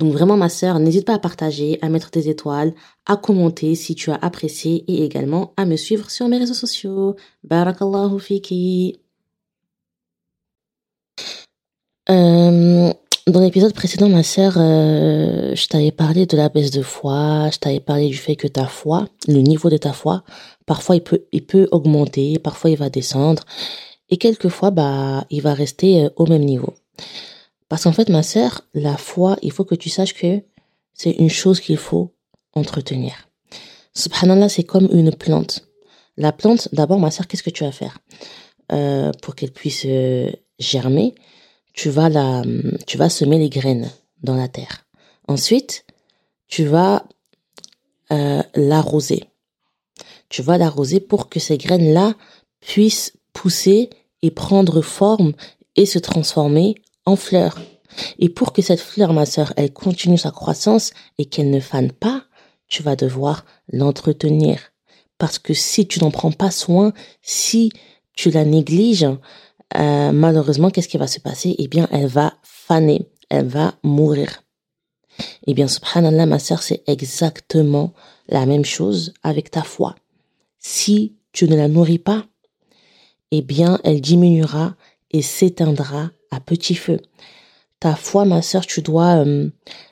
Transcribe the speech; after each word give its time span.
Donc 0.00 0.14
vraiment 0.14 0.38
ma 0.38 0.48
sœur, 0.48 0.78
n'hésite 0.78 1.04
pas 1.04 1.14
à 1.14 1.18
partager, 1.18 1.78
à 1.82 1.90
mettre 1.90 2.10
des 2.10 2.30
étoiles, 2.30 2.72
à 3.04 3.18
commenter 3.18 3.74
si 3.74 3.94
tu 3.94 4.10
as 4.10 4.14
apprécié 4.14 4.82
et 4.88 5.04
également 5.04 5.52
à 5.58 5.66
me 5.66 5.76
suivre 5.76 6.10
sur 6.10 6.26
mes 6.26 6.38
réseaux 6.38 6.54
sociaux. 6.54 7.16
Barakallahu 7.44 8.18
fiki. 8.18 8.98
Euh, 12.08 12.90
dans 13.26 13.40
l'épisode 13.40 13.74
précédent, 13.74 14.08
ma 14.08 14.22
sœur, 14.22 14.54
euh, 14.56 15.54
je 15.54 15.66
t'avais 15.66 15.92
parlé 15.92 16.24
de 16.24 16.34
la 16.34 16.48
baisse 16.48 16.70
de 16.70 16.80
foi, 16.80 17.50
je 17.52 17.58
t'avais 17.58 17.80
parlé 17.80 18.08
du 18.08 18.16
fait 18.16 18.36
que 18.36 18.48
ta 18.48 18.64
foi, 18.64 19.06
le 19.28 19.40
niveau 19.42 19.68
de 19.68 19.76
ta 19.76 19.92
foi, 19.92 20.24
parfois 20.64 20.96
il 20.96 21.02
peut, 21.02 21.24
il 21.30 21.44
peut 21.44 21.68
augmenter, 21.72 22.38
parfois 22.38 22.70
il 22.70 22.78
va 22.78 22.88
descendre, 22.88 23.44
et 24.08 24.16
quelquefois, 24.16 24.70
bah, 24.70 25.26
il 25.28 25.42
va 25.42 25.52
rester 25.52 26.06
euh, 26.06 26.08
au 26.16 26.26
même 26.26 26.44
niveau. 26.44 26.72
Parce 27.70 27.84
qu'en 27.84 27.92
fait, 27.92 28.08
ma 28.08 28.24
sœur, 28.24 28.62
la 28.74 28.96
foi, 28.96 29.38
il 29.42 29.52
faut 29.52 29.64
que 29.64 29.76
tu 29.76 29.88
saches 29.88 30.12
que 30.12 30.42
c'est 30.92 31.12
une 31.12 31.30
chose 31.30 31.60
qu'il 31.60 31.76
faut 31.76 32.12
entretenir. 32.52 33.28
Subhanallah, 33.94 34.48
c'est 34.48 34.64
comme 34.64 34.88
une 34.92 35.14
plante. 35.14 35.68
La 36.16 36.32
plante, 36.32 36.68
d'abord, 36.72 36.98
ma 36.98 37.12
sœur, 37.12 37.28
qu'est-ce 37.28 37.44
que 37.44 37.50
tu 37.50 37.62
vas 37.62 37.70
faire? 37.70 37.98
Euh, 38.72 39.12
pour 39.22 39.36
qu'elle 39.36 39.52
puisse 39.52 39.84
euh, 39.86 40.30
germer 40.58 41.14
Tu 41.72 41.90
vas 41.90 42.08
la, 42.08 42.42
tu 42.88 42.98
vas 42.98 43.08
semer 43.08 43.38
les 43.38 43.48
graines 43.48 43.88
dans 44.24 44.34
la 44.34 44.48
terre. 44.48 44.84
Ensuite, 45.28 45.84
tu 46.48 46.64
vas 46.64 47.04
euh, 48.10 48.42
l'arroser. 48.56 49.30
Tu 50.28 50.42
vas 50.42 50.58
l'arroser 50.58 50.98
pour 50.98 51.28
que 51.28 51.38
ces 51.38 51.56
graines-là 51.56 52.14
puissent 52.58 53.12
pousser 53.32 53.90
et 54.22 54.32
prendre 54.32 54.82
forme 54.82 55.34
et 55.76 55.86
se 55.86 56.00
transformer 56.00 56.74
en 57.06 57.16
fleur. 57.16 57.58
Et 58.18 58.28
pour 58.28 58.52
que 58.52 58.62
cette 58.62 58.80
fleur, 58.80 59.12
ma 59.12 59.26
sœur, 59.26 59.52
elle 59.56 59.72
continue 59.72 60.18
sa 60.18 60.30
croissance 60.30 60.92
et 61.18 61.24
qu'elle 61.24 61.50
ne 61.50 61.60
fane 61.60 61.92
pas, 61.92 62.24
tu 62.68 62.82
vas 62.82 62.96
devoir 62.96 63.44
l'entretenir. 63.72 64.72
Parce 65.18 65.38
que 65.38 65.54
si 65.54 65.86
tu 65.86 66.00
n'en 66.00 66.10
prends 66.10 66.32
pas 66.32 66.50
soin, 66.50 66.92
si 67.20 67.72
tu 68.14 68.30
la 68.30 68.44
négliges, 68.44 69.08
euh, 69.76 70.12
malheureusement, 70.12 70.70
qu'est-ce 70.70 70.88
qui 70.88 70.98
va 70.98 71.06
se 71.06 71.20
passer? 71.20 71.54
Eh 71.58 71.68
bien, 71.68 71.88
elle 71.90 72.06
va 72.06 72.34
faner, 72.42 73.08
elle 73.28 73.46
va 73.46 73.74
mourir. 73.82 74.42
Eh 75.46 75.54
bien, 75.54 75.68
subhanallah, 75.68 76.26
ma 76.26 76.38
sœur, 76.38 76.62
c'est 76.62 76.82
exactement 76.86 77.92
la 78.28 78.46
même 78.46 78.64
chose 78.64 79.12
avec 79.22 79.50
ta 79.50 79.62
foi. 79.62 79.96
Si 80.58 81.16
tu 81.32 81.48
ne 81.48 81.56
la 81.56 81.68
nourris 81.68 81.98
pas, 81.98 82.26
eh 83.30 83.42
bien, 83.42 83.78
elle 83.84 84.00
diminuera 84.00 84.74
et 85.10 85.22
s'éteindra 85.22 86.10
à 86.30 86.40
petit 86.40 86.74
feu. 86.74 87.00
Ta 87.80 87.94
foi, 87.94 88.24
ma 88.24 88.42
sœur, 88.42 88.66
tu 88.66 88.82
dois 88.82 89.24
euh, 89.24 89.48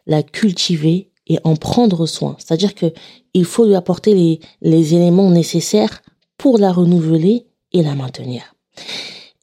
la 0.07 0.23
cultiver 0.23 1.11
et 1.27 1.39
en 1.45 1.57
prendre 1.57 2.07
soin. 2.07 2.37
C'est-à-dire 2.39 2.75
que 2.75 2.93
il 3.35 3.45
faut 3.45 3.67
lui 3.67 3.75
apporter 3.75 4.41
les, 4.61 4.95
éléments 4.95 5.31
nécessaires 5.31 6.03
pour 6.37 6.59
la 6.59 6.73
renouveler 6.73 7.47
et 7.73 7.83
la 7.83 7.95
maintenir. 7.95 8.55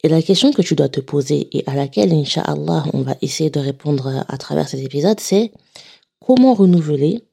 Et 0.03 0.09
la 0.09 0.22
question 0.22 0.51
que 0.51 0.61
tu 0.61 0.75
dois 0.75 0.89
te 0.89 1.00
poser 1.00 1.47
et 1.51 1.63
à 1.67 1.75
laquelle, 1.75 2.13
Inch'Allah, 2.13 2.85
on 2.94 3.01
va 3.01 3.16
essayer 3.22 3.50
de 3.50 3.59
répondre 3.59 4.25
à 4.28 4.38
travers 4.38 4.67
cet 4.67 4.81
épisode, 4.81 5.19
c'est 5.19 5.51
comment 6.19 6.53
renouveler, 6.53 7.23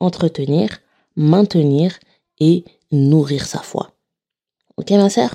entretenir, 0.00 0.80
maintenir 1.16 1.98
et 2.40 2.64
nourrir 2.90 3.46
sa 3.46 3.60
foi. 3.60 3.92
Ok, 4.76 4.90
ma 4.92 5.10
sœur? 5.10 5.34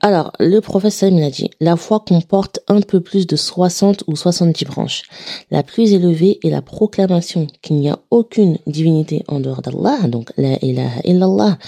Alors, 0.00 0.30
le 0.38 0.60
professeur 0.60 1.10
il 1.10 1.20
a 1.24 1.30
dit, 1.30 1.50
la 1.58 1.74
foi 1.74 1.98
comporte 1.98 2.60
un 2.68 2.80
peu 2.80 3.00
plus 3.00 3.26
de 3.26 3.34
60 3.34 4.04
ou 4.06 4.14
70 4.14 4.64
branches. 4.64 5.02
La 5.50 5.64
plus 5.64 5.92
élevée 5.92 6.38
est 6.44 6.50
la 6.50 6.62
proclamation 6.62 7.48
qu'il 7.62 7.76
n'y 7.76 7.88
a 7.88 7.98
aucune 8.12 8.58
divinité 8.68 9.24
en 9.26 9.40
dehors 9.40 9.60
d'Allah, 9.60 10.06
donc 10.06 10.30
la 10.36 10.56
ilaha 10.64 11.00
illallah. 11.02 11.58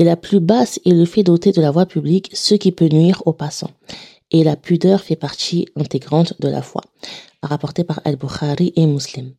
Et 0.00 0.04
la 0.04 0.16
plus 0.16 0.40
basse 0.40 0.80
est 0.84 0.90
le 0.90 1.04
fait 1.04 1.22
d'ôter 1.22 1.52
de 1.52 1.60
la 1.60 1.70
voie 1.70 1.86
publique 1.86 2.30
ce 2.32 2.56
qui 2.56 2.72
peut 2.72 2.88
nuire 2.88 3.22
aux 3.24 3.32
passants. 3.32 3.70
Et 4.32 4.42
la 4.42 4.56
pudeur 4.56 5.00
fait 5.02 5.14
partie 5.14 5.68
intégrante 5.76 6.34
de 6.40 6.48
la 6.48 6.62
foi. 6.62 6.82
Rapporté 7.40 7.84
par 7.84 8.00
Al-Bukhari 8.04 8.72
et 8.74 8.86
Muslim. 8.86 9.32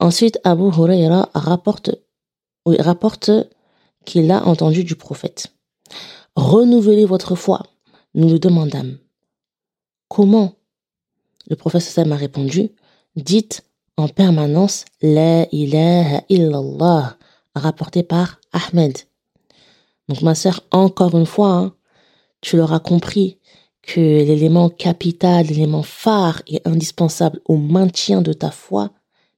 Ensuite, 0.00 0.40
Abu 0.42 0.64
Huraira 0.64 1.28
rapporte, 1.34 1.90
rapporte 2.66 3.30
qu'il 4.04 4.28
a 4.32 4.44
entendu 4.44 4.82
du 4.82 4.96
prophète 4.96 5.52
renouvelez 6.36 7.04
votre 7.04 7.34
foi. 7.34 7.62
Nous 8.14 8.28
le 8.28 8.38
demandâmes. 8.38 8.98
Comment? 10.08 10.54
Le 11.48 11.56
professeur 11.56 12.06
m'a 12.06 12.16
répondu, 12.16 12.70
dites 13.16 13.62
en 13.96 14.08
permanence 14.08 14.84
La 15.02 15.46
ilaha 15.52 16.22
illallah, 16.28 17.16
rapporté 17.54 18.02
par 18.02 18.40
Ahmed. 18.52 18.98
Donc 20.08 20.22
ma 20.22 20.34
sœur, 20.34 20.62
encore 20.70 21.16
une 21.16 21.26
fois, 21.26 21.52
hein, 21.52 21.74
tu 22.40 22.56
l'auras 22.56 22.80
compris 22.80 23.38
que 23.82 24.00
l'élément 24.00 24.68
capital, 24.68 25.46
l'élément 25.46 25.82
phare 25.82 26.42
et 26.46 26.60
indispensable 26.64 27.40
au 27.46 27.56
maintien 27.56 28.22
de 28.22 28.32
ta 28.32 28.50
foi, 28.50 28.90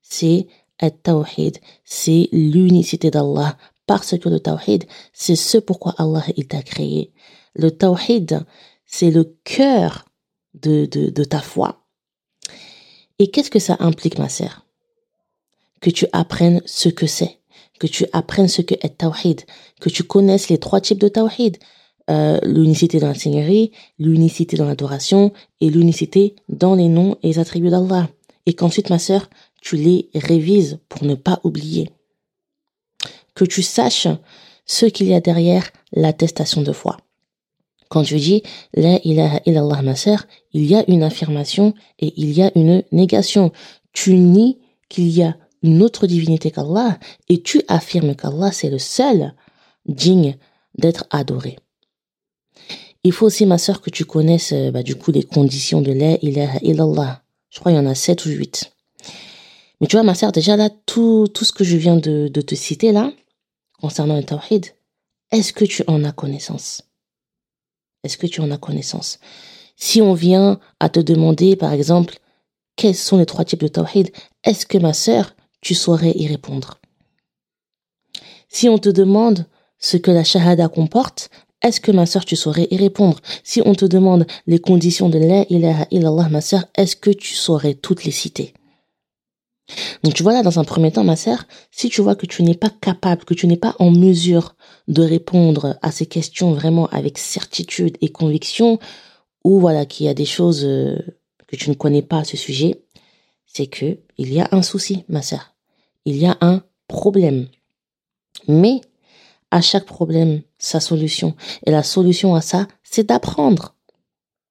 c'est 0.03 0.47
at-tawhid, 0.79 1.59
c'est 1.85 2.29
l'unicité 2.33 3.11
d'Allah 3.11 3.57
parce 3.93 4.19
que 4.19 4.31
le 4.31 4.41
tawhid, 4.41 4.85
c'est 5.13 5.37
ce 5.37 5.59
pourquoi 5.59 5.95
Allah 5.99 6.25
t'a 6.49 6.63
créé. 6.63 7.13
Le 7.55 7.71
tawhid, 7.71 8.41
c'est 8.87 9.11
le 9.11 9.37
cœur 9.45 10.07
de, 10.55 10.87
de, 10.87 11.11
de 11.11 11.25
ta 11.25 11.41
foi. 11.41 11.85
Et 13.19 13.31
qu'est-ce 13.31 13.51
que 13.51 13.59
ça 13.59 13.77
implique, 13.81 14.19
ma 14.19 14.31
sœur? 14.31 14.65
Que 15.83 15.91
tu 15.91 16.07
apprennes 16.13 16.63
ce 16.65 16.89
que 16.89 17.07
c'est, 17.07 17.41
que 17.79 17.87
tu 17.87 18.07
apprennes 18.15 18.49
ce 18.49 18.63
que 18.63 18.75
est 18.81 18.97
tawhid, 18.97 19.43
que 19.79 19.91
tu 19.91 20.05
connaisses 20.05 20.49
les 20.49 20.59
trois 20.59 20.81
types 20.81 21.01
de 21.01 21.09
tawhid. 21.09 21.59
Euh, 22.11 22.41
l'unicité 22.43 22.99
dans 22.99 23.09
la 23.09 23.15
seigneurie, 23.15 23.73
l'unicité 23.99 24.57
dans 24.57 24.67
l'adoration 24.67 25.33
et 25.61 25.69
l'unicité 25.69 26.35
dans 26.49 26.75
les 26.75 26.89
noms 26.89 27.17
et 27.23 27.29
les 27.29 27.39
attributs 27.39 27.71
d'Allah. 27.71 28.09
Et 28.47 28.55
qu'ensuite, 28.55 28.91
ma 28.91 28.99
sœur, 28.99 29.29
tu 29.61 29.77
les 29.77 30.09
révises 30.15 30.81
pour 30.89 31.05
ne 31.05 31.15
pas 31.15 31.41
oublier 31.45 31.91
que 33.35 33.45
tu 33.45 33.63
saches 33.63 34.09
ce 34.67 34.87
qu'il 34.87 35.09
y 35.09 35.15
a 35.15 35.21
derrière 35.21 35.71
l'attestation 35.93 36.63
de 36.63 36.73
foi. 36.73 36.97
Quand 37.89 38.05
tu 38.05 38.17
dis 38.17 38.43
La 38.75 38.99
ilaha 39.05 39.41
illallah 39.45 39.83
ma 39.83 39.97
sœur, 39.97 40.25
il 40.53 40.65
y 40.65 40.75
a 40.75 40.85
une 40.89 41.03
affirmation 41.03 41.75
et 41.99 42.15
il 42.17 42.33
y 42.33 42.43
a 42.43 42.51
une 42.55 42.83
négation. 42.91 43.53
Tu 43.93 44.15
nies 44.15 44.59
qu'il 44.89 45.11
y 45.11 45.23
a 45.23 45.37
une 45.63 45.83
autre 45.83 46.07
divinité 46.07 46.51
qu'Allah 46.51 46.99
et 47.29 47.43
tu 47.43 47.61
affirmes 47.69 48.15
qu'Allah 48.15 48.51
c'est 48.51 48.71
le 48.71 48.79
seul 48.79 49.35
digne 49.87 50.37
d'être 50.79 51.05
adoré. 51.11 51.59
Il 53.05 53.13
faut 53.13 53.27
aussi, 53.27 53.47
ma 53.47 53.59
sœur, 53.59 53.83
que 53.83 53.91
tu 53.91 54.05
connaisses 54.05 54.53
euh, 54.53 54.71
bah, 54.71 54.83
du 54.83 54.95
coup 54.95 55.11
les 55.11 55.25
conditions 55.25 55.83
de 55.83 55.93
la 55.93 56.17
ilaha 56.23 56.59
illallah. 56.63 57.23
Je 57.51 57.59
crois 57.61 57.73
qu'il 57.73 57.81
y 57.81 57.85
en 57.85 57.91
a 57.91 57.95
sept 57.95 58.25
ou 58.25 58.31
huit. 58.31 58.73
Mais 59.81 59.87
tu 59.87 59.97
vois, 59.97 60.05
ma 60.05 60.15
sœur, 60.15 60.33
déjà 60.33 60.57
là, 60.57 60.71
tout, 60.87 61.27
tout 61.35 61.45
ce 61.45 61.53
que 61.53 61.65
je 61.65 61.77
viens 61.77 61.97
de 61.97 62.29
te 62.29 62.55
citer 62.55 62.93
là, 62.93 63.13
concernant 63.83 64.17
le 64.17 64.23
tawhid, 64.23 64.67
est-ce 65.33 65.53
que 65.53 65.65
tu 65.65 65.83
en 65.89 66.05
as 66.05 66.13
connaissance? 66.13 66.83
Est-ce 68.05 68.17
que 68.17 68.29
tu 68.29 68.41
en 68.41 68.51
as 68.53 68.57
connaissance? 68.57 69.19
Si 69.77 70.01
on 70.01 70.15
vient 70.15 70.61
à 70.79 70.89
te 70.89 71.01
demander, 71.01 71.57
par 71.57 71.73
exemple, 71.73 72.19
quels 72.77 72.95
sont 72.95 73.19
les 73.19 73.27
trois 73.27 73.45
types 73.45 73.61
de 73.61 73.69
tawhid, 73.69 74.13
est-ce 74.45 74.67
que 74.67 74.79
ma 74.79 74.93
sœur, 74.93 75.35
tu 75.61 75.75
saurais 75.75 76.13
y 76.15 76.29
répondre? 76.29 76.79
Si 78.49 78.69
on 78.69 78.79
te 78.79 78.89
demande 78.89 79.47
ce 79.79 79.97
que 79.97 80.13
la 80.13 80.23
shahada 80.23 80.69
comporte, 80.69 81.29
est-ce 81.61 81.81
que 81.81 81.91
ma 81.91 82.07
sœur, 82.07 82.25
tu 82.25 82.37
saurais 82.37 82.69
y 82.71 82.77
répondre? 82.77 83.19
Si 83.43 83.63
on 83.65 83.75
te 83.75 83.85
demande 83.85 84.27
les 84.47 84.61
conditions 84.61 85.09
de 85.09 85.19
la 85.19 85.45
ilaha 85.51 85.87
illallah, 85.91 86.29
ma 86.29 86.41
sœur, 86.41 86.67
est-ce 86.77 86.95
que 86.95 87.11
tu 87.11 87.35
saurais 87.35 87.75
toutes 87.75 88.05
les 88.05 88.13
citer? 88.13 88.55
Donc 90.03 90.15
tu 90.15 90.23
vois 90.23 90.33
là, 90.33 90.43
dans 90.43 90.59
un 90.59 90.65
premier 90.65 90.91
temps, 90.93 91.05
ma 91.05 91.17
sœur, 91.17 91.45
si 91.71 91.89
tu 91.89 92.01
vois 92.01 92.17
que 92.17 92.27
tu 92.27 92.43
n'es 92.43 92.55
pas 92.55 92.71
capable, 92.71 93.25
que 93.25 93.35
tu 93.35 93.47
n'es 93.47 93.57
pas 93.57 93.75
en 93.79 93.91
mesure 93.91 94.57
de 94.89 95.03
répondre 95.03 95.79
à 95.83 95.91
ces 95.91 96.07
questions 96.07 96.53
vraiment 96.53 96.87
avec 96.89 97.19
certitude 97.19 97.97
et 98.01 98.09
conviction, 98.09 98.79
ou 99.45 99.61
voilà 99.61 99.87
qu'il 99.87 100.07
y 100.07 100.09
a 100.09 100.15
des 100.15 100.25
choses 100.25 100.65
euh, 100.65 100.99
que 101.47 101.57
tu 101.57 101.71
ne 101.71 101.75
connais 101.75 102.03
pas 102.03 102.19
à 102.19 102.25
ce 102.25 102.37
sujet, 102.37 102.83
c'est 103.47 103.67
que 103.67 103.99
il 104.19 104.33
y 104.33 104.41
a 104.41 104.49
un 104.53 104.63
souci, 104.63 105.05
ma 105.09 105.23
sœur. 105.23 105.55
Il 106.05 106.17
y 106.17 106.27
a 106.27 106.37
un 106.41 106.63
problème. 106.89 107.49
Mais 108.49 108.81
à 109.51 109.61
chaque 109.61 109.85
problème, 109.85 110.43
sa 110.59 110.81
solution. 110.81 111.35
Et 111.67 111.71
la 111.71 111.83
solution 111.83 112.35
à 112.35 112.41
ça, 112.41 112.67
c'est 112.83 113.09
d'apprendre. 113.09 113.77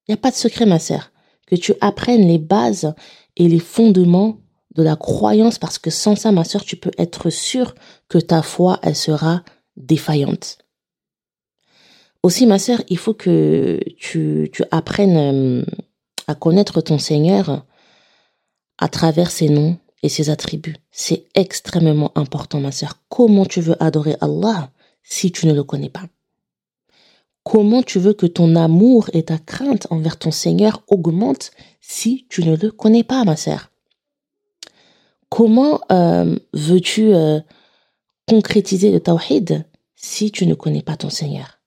Il 0.06 0.12
n'y 0.12 0.14
a 0.14 0.18
pas 0.18 0.30
de 0.30 0.36
secret, 0.36 0.66
ma 0.66 0.78
sœur. 0.78 1.10
Que 1.46 1.56
tu 1.56 1.74
apprennes 1.80 2.26
les 2.26 2.38
bases 2.38 2.94
et 3.36 3.48
les 3.48 3.58
fondements 3.58 4.38
de 4.74 4.82
la 4.82 4.96
croyance 4.96 5.58
parce 5.58 5.78
que 5.78 5.90
sans 5.90 6.16
ça, 6.16 6.32
ma 6.32 6.44
sœur, 6.44 6.64
tu 6.64 6.76
peux 6.76 6.90
être 6.98 7.30
sûre 7.30 7.74
que 8.08 8.18
ta 8.18 8.42
foi, 8.42 8.78
elle 8.82 8.96
sera 8.96 9.42
défaillante. 9.76 10.58
Aussi, 12.22 12.46
ma 12.46 12.58
sœur, 12.58 12.80
il 12.88 12.98
faut 12.98 13.14
que 13.14 13.80
tu, 13.96 14.50
apprennes 14.70 15.16
euh, 15.16 15.64
à 16.28 16.34
connaître 16.34 16.80
ton 16.80 16.98
Seigneur 16.98 17.66
à 18.78 18.88
travers 18.88 19.30
ses 19.30 19.48
noms 19.48 19.76
et 20.02 20.08
ses 20.08 20.30
attributs. 20.30 20.76
C'est 20.90 21.26
extrêmement 21.34 22.12
important, 22.16 22.60
ma 22.60 22.72
sœur. 22.72 22.98
Comment 23.08 23.44
tu 23.44 23.60
veux 23.60 23.80
adorer 23.82 24.16
Allah 24.20 24.70
si 25.02 25.32
tu 25.32 25.46
ne 25.46 25.52
le 25.52 25.64
connais 25.64 25.90
pas? 25.90 26.04
Comment 27.42 27.82
tu 27.82 27.98
veux 27.98 28.12
que 28.12 28.26
ton 28.26 28.54
amour 28.54 29.10
et 29.12 29.24
ta 29.24 29.38
crainte 29.38 29.88
envers 29.90 30.16
ton 30.16 30.30
Seigneur 30.30 30.84
augmentent 30.86 31.50
si 31.80 32.26
tu 32.28 32.44
ne 32.44 32.56
le 32.56 32.70
connais 32.70 33.02
pas, 33.02 33.24
ma 33.24 33.36
sœur? 33.36 33.71
Comment 35.32 35.80
euh, 35.90 36.36
veux-tu 36.52 37.14
euh, 37.14 37.40
concrétiser 38.28 38.90
le 38.90 39.00
tawhid 39.00 39.64
si 39.96 40.30
tu 40.30 40.46
ne 40.46 40.52
connais 40.52 40.82
pas 40.82 40.98
ton 40.98 41.08
Seigneur? 41.08 41.58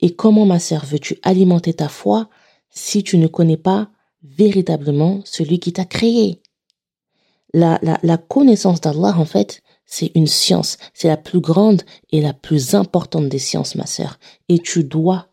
Et 0.00 0.16
comment, 0.16 0.46
ma 0.46 0.58
sœur, 0.58 0.84
veux-tu 0.84 1.20
alimenter 1.22 1.74
ta 1.74 1.88
foi 1.88 2.28
si 2.70 3.04
tu 3.04 3.16
ne 3.18 3.28
connais 3.28 3.56
pas 3.56 3.88
véritablement 4.24 5.20
celui 5.24 5.60
qui 5.60 5.72
t'a 5.72 5.84
créé? 5.84 6.42
La, 7.52 7.78
la, 7.82 8.00
la 8.02 8.16
connaissance 8.16 8.80
d'Allah, 8.80 9.14
en 9.16 9.26
fait, 9.26 9.62
c'est 9.86 10.10
une 10.16 10.26
science. 10.26 10.76
C'est 10.92 11.06
la 11.06 11.16
plus 11.16 11.38
grande 11.38 11.82
et 12.10 12.20
la 12.20 12.32
plus 12.32 12.74
importante 12.74 13.28
des 13.28 13.38
sciences, 13.38 13.76
ma 13.76 13.86
sœur. 13.86 14.18
Et 14.48 14.58
tu 14.58 14.82
dois, 14.82 15.28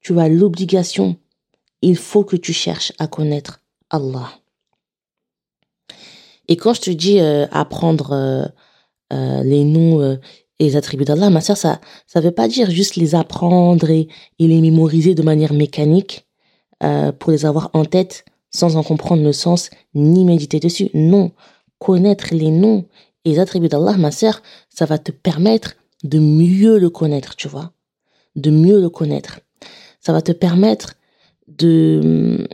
tu 0.00 0.18
as 0.18 0.28
l'obligation, 0.28 1.18
il 1.82 1.96
faut 1.96 2.24
que 2.24 2.34
tu 2.34 2.52
cherches 2.52 2.92
à 2.98 3.06
connaître 3.06 3.60
Allah. 3.90 4.37
Et 6.48 6.56
quand 6.56 6.74
je 6.74 6.80
te 6.80 6.90
dis 6.90 7.20
euh, 7.20 7.46
apprendre 7.52 8.12
euh, 8.12 8.44
euh, 9.12 9.42
les 9.42 9.64
noms 9.64 10.18
et 10.58 10.64
les 10.64 10.76
attributs 10.76 11.04
d'Allah, 11.04 11.30
ma 11.30 11.40
sœur, 11.40 11.56
ça 11.56 11.80
ça 12.06 12.20
veut 12.20 12.32
pas 12.32 12.48
dire 12.48 12.70
juste 12.70 12.96
les 12.96 13.14
apprendre 13.14 13.90
et, 13.90 14.08
et 14.38 14.48
les 14.48 14.60
mémoriser 14.60 15.14
de 15.14 15.22
manière 15.22 15.52
mécanique 15.52 16.26
pour 17.18 17.32
les 17.32 17.44
avoir 17.44 17.70
en 17.72 17.84
tête 17.84 18.24
sans 18.50 18.76
en 18.76 18.82
comprendre 18.82 19.22
le 19.22 19.32
sens 19.32 19.70
ni 19.94 20.24
méditer 20.24 20.60
dessus. 20.60 20.90
Non, 20.94 21.32
connaître 21.78 22.28
les 22.32 22.50
noms 22.50 22.86
et 23.24 23.30
les 23.30 23.38
attributs 23.40 23.68
d'Allah, 23.68 23.96
ma 23.98 24.10
sœur, 24.10 24.42
ça 24.68 24.84
va 24.84 24.96
te 24.98 25.10
permettre 25.10 25.74
de 26.04 26.18
mieux 26.18 26.78
le 26.78 26.88
connaître, 26.88 27.34
tu 27.34 27.48
vois, 27.48 27.72
de 28.36 28.50
mieux 28.50 28.80
le 28.80 28.88
connaître. 28.88 29.40
Ça 30.00 30.12
va 30.12 30.22
te 30.22 30.32
permettre 30.32 30.94
de 31.48 32.46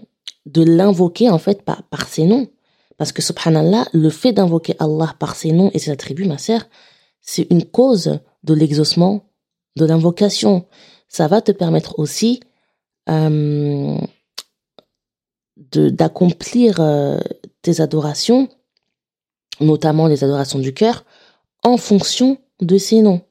de 0.47 0.63
l'invoquer 0.63 1.31
en 1.31 1.39
fait 1.39 1.63
par, 1.63 1.83
par 1.85 2.07
ses 2.09 2.25
noms. 2.25 2.49
Parce 2.97 3.13
que 3.13 3.23
subhanallah, 3.23 3.87
le 3.93 4.11
fait 4.11 4.33
d'invoquer 4.33 4.77
Allah 4.79 5.15
par 5.19 5.35
ses 5.35 5.53
noms 5.53 5.71
et 5.75 5.79
ses 5.79 5.91
attributs, 5.91 6.27
ma 6.27 6.39
sœur, 6.39 6.63
c'est 7.21 7.47
une 7.51 7.65
cause 7.65 8.21
de 8.45 8.55
l'exaucement, 8.55 9.25
de 9.77 9.85
l'invocation. 9.85 10.67
Ça 11.09 11.27
va 11.27 11.41
te 11.41 11.53
permettre 11.53 11.99
aussi 11.99 12.41
euh, 13.09 13.99
d'accomplir 15.57 16.77
euh, 16.81 17.19
tes 17.63 17.81
adorations, 17.81 18.49
notamment 19.61 20.07
les 20.07 20.25
adorations 20.25 20.59
du 20.59 20.75
cœur, 20.75 21.05
en 21.63 21.77
fonction 21.77 22.39
de 22.61 22.79
ces 22.79 23.01
noms. 23.01 23.23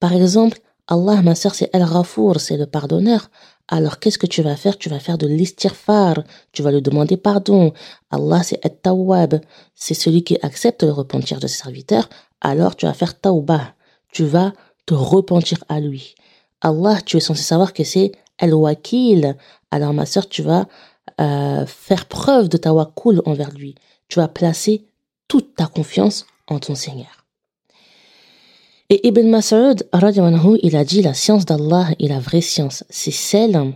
Par 0.00 0.12
exemple, 0.12 0.58
Allah, 0.86 1.22
ma 1.22 1.34
sœur, 1.34 1.54
c'est 1.54 1.74
Al-Ghafour, 1.74 2.40
c'est 2.40 2.56
le 2.56 2.66
pardonneur. 2.66 3.30
Alors, 3.68 3.98
qu'est-ce 3.98 4.18
que 4.18 4.26
tu 4.26 4.42
vas 4.42 4.56
faire? 4.56 4.78
Tu 4.78 4.88
vas 4.88 4.98
faire 4.98 5.18
de 5.18 5.26
l'istirfar. 5.26 6.22
Tu 6.52 6.62
vas 6.62 6.72
lui 6.72 6.82
demander 6.82 7.16
pardon. 7.18 7.72
Allah, 8.10 8.42
c'est 8.42 8.64
At-Tawwab. 8.64 9.40
C'est 9.74 9.94
celui 9.94 10.24
qui 10.24 10.38
accepte 10.42 10.82
le 10.82 10.92
repentir 10.92 11.38
de 11.38 11.46
ses 11.46 11.58
serviteurs. 11.58 12.08
Alors, 12.40 12.76
tu 12.76 12.86
vas 12.86 12.94
faire 12.94 13.20
Tawbah. 13.20 13.74
Tu 14.10 14.24
vas 14.24 14.52
te 14.86 14.94
repentir 14.94 15.62
à 15.68 15.80
lui. 15.80 16.14
Allah, 16.62 16.98
tu 17.04 17.18
es 17.18 17.20
censé 17.20 17.42
savoir 17.42 17.74
que 17.74 17.84
c'est 17.84 18.12
Al-Wakil. 18.38 19.36
Alors, 19.70 19.92
ma 19.92 20.06
sœur, 20.06 20.28
tu 20.28 20.42
vas 20.42 20.66
euh, 21.20 21.66
faire 21.66 22.06
preuve 22.06 22.48
de 22.48 22.56
tawakkul 22.56 23.20
envers 23.26 23.50
lui. 23.50 23.74
Tu 24.08 24.18
vas 24.18 24.28
placer 24.28 24.86
toute 25.28 25.54
ta 25.56 25.66
confiance 25.66 26.26
en 26.46 26.58
ton 26.58 26.74
Seigneur. 26.74 27.26
Et 28.90 29.06
Ibn 29.06 29.28
Mas'ud, 29.28 29.86
il 30.62 30.76
a 30.76 30.84
dit 30.84 31.02
la 31.02 31.12
science 31.12 31.44
d'Allah 31.44 31.88
est 31.98 32.08
la 32.08 32.20
vraie 32.20 32.40
science. 32.40 32.84
C'est 32.88 33.10
celle 33.10 33.74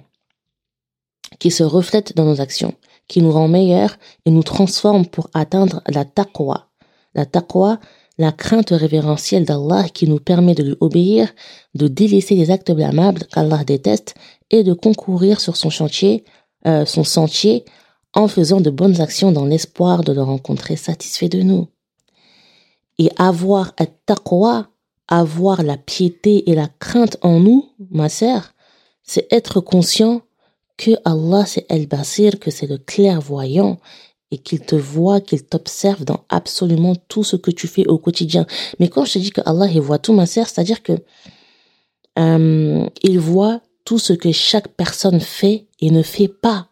qui 1.39 1.51
se 1.51 1.63
reflète 1.63 2.17
dans 2.17 2.25
nos 2.25 2.41
actions, 2.41 2.75
qui 3.09 3.21
nous 3.21 3.31
rend 3.31 3.49
meilleurs 3.49 3.99
et 4.25 4.31
nous 4.31 4.43
transforme 4.43 5.05
pour 5.05 5.29
atteindre 5.35 5.83
la 5.87 6.07
taqwa. 6.07 6.69
La 7.15 7.27
taqwa, 7.27 7.79
la 8.17 8.33
crainte 8.33 8.71
révérentielle 8.71 9.45
d'Allah 9.45 9.85
qui 9.93 10.09
nous 10.09 10.19
permet 10.19 10.55
de 10.55 10.63
lui 10.63 10.77
obéir, 10.81 11.35
de 11.75 11.89
délaisser 11.89 12.35
les 12.35 12.51
actes 12.51 12.73
blâmables 12.73 13.27
qu'Allah 13.33 13.65
déteste 13.65 14.15
et 14.51 14.63
de 14.63 14.73
concourir 14.73 15.41
sur 15.41 15.57
son 15.57 15.69
chantier 15.69 16.25
euh, 16.67 16.87
son 16.87 17.03
sentier 17.03 17.65
en 18.15 18.29
faisant 18.29 18.61
de 18.61 18.71
bonnes 18.71 19.01
actions 19.01 19.33
dans 19.33 19.47
l'espoir 19.47 20.05
de 20.05 20.13
le 20.13 20.23
rencontrer 20.23 20.77
satisfait 20.77 21.29
de 21.29 21.43
nous. 21.43 21.67
Et 22.99 23.11
avoir 23.19 23.73
un 23.79 23.87
taqwa, 24.07 24.69
avoir 25.09 25.63
la 25.63 25.77
piété 25.77 26.51
et 26.51 26.55
la 26.55 26.69
crainte 26.79 27.17
en 27.23 27.41
nous, 27.41 27.71
ma 27.91 28.09
sœur, 28.09 28.53
c'est 29.03 29.27
être 29.33 29.61
conscient 29.61 30.23
que 30.77 30.93
Allah 31.05 31.45
c'est 31.47 31.67
El-Basir, 31.69 32.39
que 32.39 32.51
c'est 32.51 32.67
le 32.67 32.79
clairvoyant 32.79 33.79
et 34.31 34.39
qu'il 34.39 34.61
te 34.61 34.75
voit, 34.75 35.21
qu'il 35.21 35.45
t'observe 35.45 36.05
dans 36.05 36.25
absolument 36.29 36.95
tout 37.09 37.23
ce 37.23 37.37
que 37.37 37.51
tu 37.51 37.69
fais 37.69 37.87
au 37.87 37.99
quotidien. 37.99 38.47
Mais 38.79 38.89
quand 38.89 39.05
je 39.05 39.15
te 39.15 39.19
dis 39.19 39.31
que 39.31 39.43
Allah 39.45 39.67
il 39.67 39.81
voit 39.81 39.99
tout, 39.99 40.15
ma 40.15 40.27
sœur, 40.27 40.49
c'est-à-dire 40.49 40.83
que 40.83 40.95
euh, 42.19 42.87
il 43.03 43.21
voit 43.21 43.61
tout 43.85 43.99
ce 43.99 44.13
que 44.13 44.33
chaque 44.33 44.69
personne 44.69 45.21
fait 45.21 45.67
et 45.81 45.91
ne 45.91 46.03
fait 46.03 46.29
pas. 46.29 46.69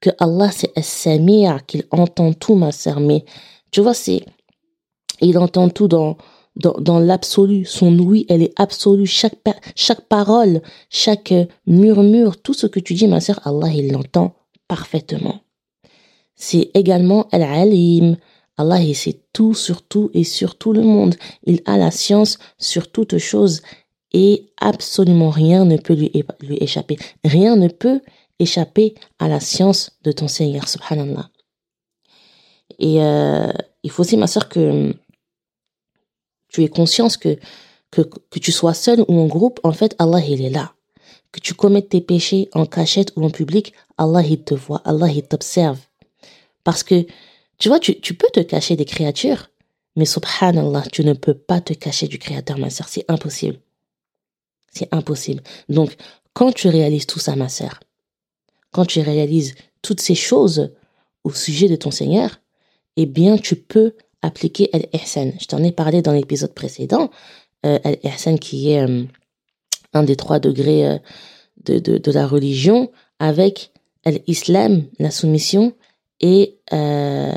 Que 0.00 0.10
Allah 0.18 0.50
c'est 0.52 0.76
As-Samir, 0.78 1.66
qu'il 1.66 1.84
entend 1.90 2.32
tout, 2.32 2.54
ma 2.54 2.72
sœur. 2.72 3.00
Mais 3.00 3.24
tu 3.70 3.80
vois, 3.80 3.94
c'est, 3.94 4.24
il 5.20 5.36
entend 5.38 5.68
tout 5.68 5.88
dans, 5.88 6.16
dans, 6.58 6.74
dans 6.80 6.98
l'absolu. 6.98 7.64
Son 7.64 7.98
oui, 7.98 8.26
elle 8.28 8.42
est 8.42 8.52
absolue. 8.56 9.06
Chaque, 9.06 9.36
chaque 9.74 10.02
parole, 10.02 10.62
chaque 10.90 11.32
murmure, 11.66 12.40
tout 12.40 12.54
ce 12.54 12.66
que 12.66 12.80
tu 12.80 12.94
dis, 12.94 13.06
ma 13.06 13.20
sœur, 13.20 13.40
Allah, 13.44 13.68
il 13.74 13.92
l'entend 13.92 14.34
parfaitement. 14.66 15.40
C'est 16.36 16.70
également 16.74 17.28
Al-Alim. 17.32 18.16
Allah, 18.56 18.80
il 18.82 18.94
sait 18.94 19.20
tout 19.32 19.54
sur 19.54 19.82
tout 19.82 20.10
et 20.14 20.24
sur 20.24 20.56
tout 20.58 20.72
le 20.72 20.82
monde. 20.82 21.14
Il 21.44 21.62
a 21.64 21.76
la 21.76 21.90
science 21.90 22.38
sur 22.58 22.90
toute 22.90 23.18
chose 23.18 23.62
et 24.12 24.50
absolument 24.60 25.30
rien 25.30 25.64
ne 25.64 25.76
peut 25.76 25.94
lui, 25.94 26.10
lui 26.40 26.56
échapper. 26.60 26.96
Rien 27.24 27.56
ne 27.56 27.68
peut 27.68 28.00
échapper 28.38 28.94
à 29.18 29.28
la 29.28 29.40
science 29.40 29.92
de 30.02 30.12
ton 30.12 30.28
Seigneur, 30.28 30.68
subhanallah. 30.68 31.30
Et 32.78 33.02
euh, 33.02 33.52
il 33.82 33.90
faut 33.90 34.02
aussi, 34.02 34.16
ma 34.16 34.26
soeur, 34.26 34.48
que 34.48 34.94
tu 36.48 36.64
aies 36.64 36.68
conscience 36.68 37.16
que, 37.16 37.38
que, 37.90 38.02
que 38.02 38.38
tu 38.38 38.52
sois 38.52 38.74
seul 38.74 39.04
ou 39.08 39.18
en 39.18 39.26
groupe, 39.26 39.60
en 39.62 39.72
fait, 39.72 39.94
Allah, 39.98 40.20
il 40.20 40.42
est 40.42 40.50
là. 40.50 40.74
Que 41.32 41.40
tu 41.40 41.54
commettes 41.54 41.90
tes 41.90 42.00
péchés 42.00 42.48
en 42.52 42.66
cachette 42.66 43.12
ou 43.16 43.24
en 43.24 43.30
public, 43.30 43.74
Allah, 43.98 44.22
il 44.22 44.42
te 44.42 44.54
voit, 44.54 44.82
Allah, 44.84 45.08
il 45.08 45.22
t'observe. 45.22 45.78
Parce 46.64 46.82
que, 46.82 47.06
tu 47.58 47.68
vois, 47.68 47.80
tu, 47.80 48.00
tu 48.00 48.14
peux 48.14 48.28
te 48.32 48.40
cacher 48.40 48.76
des 48.76 48.84
créatures, 48.84 49.48
mais 49.98 50.04
subhanallah, 50.04 50.84
tu 50.92 51.04
ne 51.04 51.12
peux 51.12 51.34
pas 51.34 51.60
te 51.60 51.72
cacher 51.72 52.06
du 52.06 52.20
Créateur, 52.20 52.56
ma 52.56 52.70
soeur, 52.70 52.88
c'est 52.88 53.04
impossible. 53.08 53.58
C'est 54.72 54.88
impossible. 54.92 55.42
Donc, 55.68 55.96
quand 56.34 56.52
tu 56.52 56.68
réalises 56.68 57.06
tout 57.06 57.18
ça, 57.18 57.34
ma 57.34 57.48
sœur, 57.48 57.80
quand 58.70 58.84
tu 58.84 59.00
réalises 59.00 59.56
toutes 59.82 60.00
ces 60.00 60.14
choses 60.14 60.72
au 61.24 61.32
sujet 61.32 61.68
de 61.68 61.74
ton 61.74 61.90
Seigneur, 61.90 62.40
eh 62.96 63.06
bien, 63.06 63.38
tu 63.38 63.56
peux 63.56 63.94
appliquer 64.22 64.70
Al-Ihsan. 64.72 65.32
Je 65.40 65.46
t'en 65.46 65.62
ai 65.62 65.72
parlé 65.72 66.02
dans 66.02 66.12
l'épisode 66.12 66.54
précédent. 66.54 67.10
Euh, 67.66 67.78
Al-Ihsan 67.84 68.38
qui 68.38 68.70
est 68.70 68.82
euh, 68.82 69.04
un 69.92 70.02
des 70.02 70.16
trois 70.16 70.38
degrés 70.38 70.86
euh, 70.86 70.98
de, 71.64 71.78
de, 71.78 72.12
la 72.12 72.26
religion 72.26 72.90
avec 73.18 73.72
l'islam, 74.26 74.84
la 74.98 75.10
soumission, 75.10 75.74
et 76.20 76.58
euh, 76.72 77.32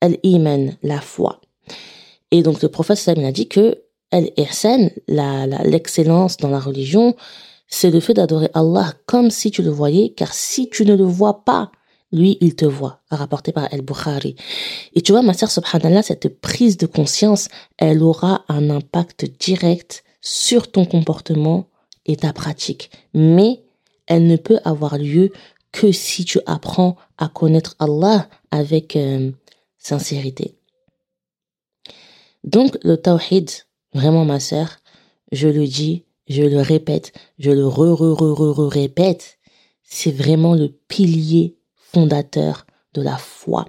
Al-Iman, 0.00 0.76
la 0.82 1.00
foi. 1.00 1.40
Et 2.30 2.42
donc, 2.42 2.62
le 2.62 2.68
prophète 2.68 2.98
sallam 2.98 3.24
a 3.24 3.32
dit 3.32 3.48
que 3.48 3.82
Al-Ihsan, 4.10 4.90
l'excellence 5.64 6.36
dans 6.36 6.50
la 6.50 6.60
religion, 6.60 7.16
c'est 7.66 7.90
le 7.90 8.00
fait 8.00 8.14
d'adorer 8.14 8.50
Allah 8.54 8.92
comme 9.06 9.30
si 9.30 9.50
tu 9.50 9.62
le 9.62 9.70
voyais, 9.70 10.10
car 10.10 10.34
si 10.34 10.68
tu 10.68 10.84
ne 10.84 10.94
le 10.94 11.04
vois 11.04 11.44
pas, 11.44 11.72
lui, 12.12 12.38
il 12.40 12.54
te 12.54 12.64
voit, 12.64 13.00
rapporté 13.10 13.52
par 13.52 13.72
Al-Bukhari. 13.72 14.36
Et 14.94 15.00
tu 15.00 15.12
vois, 15.12 15.22
ma 15.22 15.34
sœur, 15.34 15.50
subhanallah, 15.50 16.02
cette 16.02 16.40
prise 16.40 16.76
de 16.76 16.86
conscience, 16.86 17.48
elle 17.78 18.02
aura 18.02 18.44
un 18.48 18.70
impact 18.70 19.24
direct 19.40 20.04
sur 20.20 20.70
ton 20.70 20.84
comportement 20.84 21.68
et 22.06 22.16
ta 22.16 22.32
pratique. 22.32 22.90
Mais 23.14 23.62
elle 24.06 24.26
ne 24.26 24.36
peut 24.36 24.58
avoir 24.64 24.98
lieu 24.98 25.32
que 25.72 25.90
si 25.90 26.24
tu 26.24 26.38
apprends 26.46 26.96
à 27.16 27.28
connaître 27.28 27.76
Allah 27.78 28.28
avec 28.50 28.94
euh, 28.96 29.32
sincérité. 29.78 30.58
Donc, 32.44 32.76
le 32.82 32.96
tawhid, 32.96 33.50
vraiment, 33.94 34.24
ma 34.24 34.38
sœur, 34.38 34.78
je 35.30 35.48
le 35.48 35.66
dis, 35.66 36.04
je 36.28 36.42
le 36.42 36.60
répète, 36.60 37.12
je 37.38 37.50
le 37.50 37.66
re-re-re-re-répète, 37.66 39.38
c'est 39.82 40.10
vraiment 40.10 40.54
le 40.54 40.68
pilier 40.68 41.56
fondateur 41.92 42.66
de 42.94 43.02
la 43.02 43.16
foi. 43.16 43.66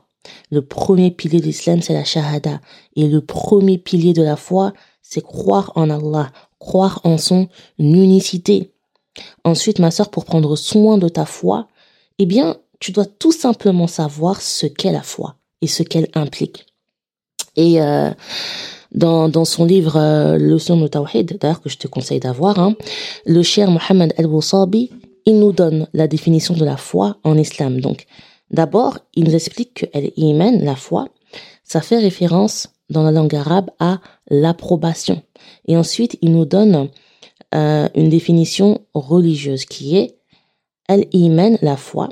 Le 0.51 0.61
premier 0.61 1.11
pilier 1.11 1.39
de 1.39 1.45
l'islam, 1.45 1.81
c'est 1.81 1.93
la 1.93 2.03
shahada. 2.03 2.61
Et 2.95 3.07
le 3.07 3.21
premier 3.21 3.77
pilier 3.77 4.13
de 4.13 4.23
la 4.23 4.35
foi, 4.35 4.73
c'est 5.01 5.23
croire 5.23 5.71
en 5.75 5.89
Allah, 5.89 6.31
croire 6.59 7.01
en 7.03 7.17
son 7.17 7.47
unicité. 7.77 8.71
Ensuite, 9.43 9.79
ma 9.79 9.91
sœur, 9.91 10.09
pour 10.09 10.25
prendre 10.25 10.55
soin 10.55 10.97
de 10.97 11.09
ta 11.09 11.25
foi, 11.25 11.67
eh 12.19 12.25
bien, 12.25 12.57
tu 12.79 12.91
dois 12.91 13.05
tout 13.05 13.31
simplement 13.31 13.87
savoir 13.87 14.41
ce 14.41 14.65
qu'est 14.65 14.91
la 14.91 15.03
foi 15.03 15.35
et 15.61 15.67
ce 15.67 15.83
qu'elle 15.83 16.07
implique. 16.15 16.65
Et 17.55 17.81
euh, 17.81 18.11
dans, 18.93 19.29
dans 19.29 19.45
son 19.45 19.65
livre 19.65 19.97
euh, 19.97 20.37
Leçon 20.37 20.79
de 20.79 20.87
Tawhid, 20.87 21.37
d'ailleurs 21.39 21.61
que 21.61 21.69
je 21.69 21.77
te 21.77 21.87
conseille 21.87 22.19
d'avoir, 22.19 22.59
hein, 22.59 22.75
le 23.25 23.43
cher 23.43 23.69
Mohammed 23.69 24.13
al-Wasabi, 24.17 24.91
il 25.25 25.39
nous 25.39 25.51
donne 25.51 25.87
la 25.93 26.07
définition 26.07 26.53
de 26.53 26.65
la 26.65 26.77
foi 26.77 27.17
en 27.23 27.37
islam. 27.37 27.79
Donc, 27.79 28.05
D'abord, 28.53 28.99
il 29.15 29.25
nous 29.25 29.33
explique 29.33 29.73
que 29.73 29.85
iman, 30.15 30.59
la 30.63 30.75
foi, 30.75 31.07
ça 31.63 31.81
fait 31.81 31.97
référence 31.97 32.69
dans 32.89 33.01
la 33.01 33.11
langue 33.11 33.35
arabe 33.35 33.71
à 33.79 33.99
l'approbation. 34.29 35.23
Et 35.67 35.75
ensuite, 35.75 36.19
il 36.21 36.31
nous 36.31 36.45
donne 36.45 36.89
euh, 37.55 37.89
une 37.95 38.09
définition 38.09 38.81
religieuse 38.93 39.65
qui 39.65 39.97
est 39.97 40.19
Al-Iman, 40.87 41.57
la 41.63 41.77
foi, 41.77 42.09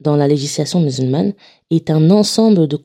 dans 0.00 0.16
la 0.16 0.26
législation 0.26 0.80
musulmane, 0.80 1.34
est 1.70 1.90
un 1.90 2.10
ensemble 2.10 2.66
de 2.66 2.78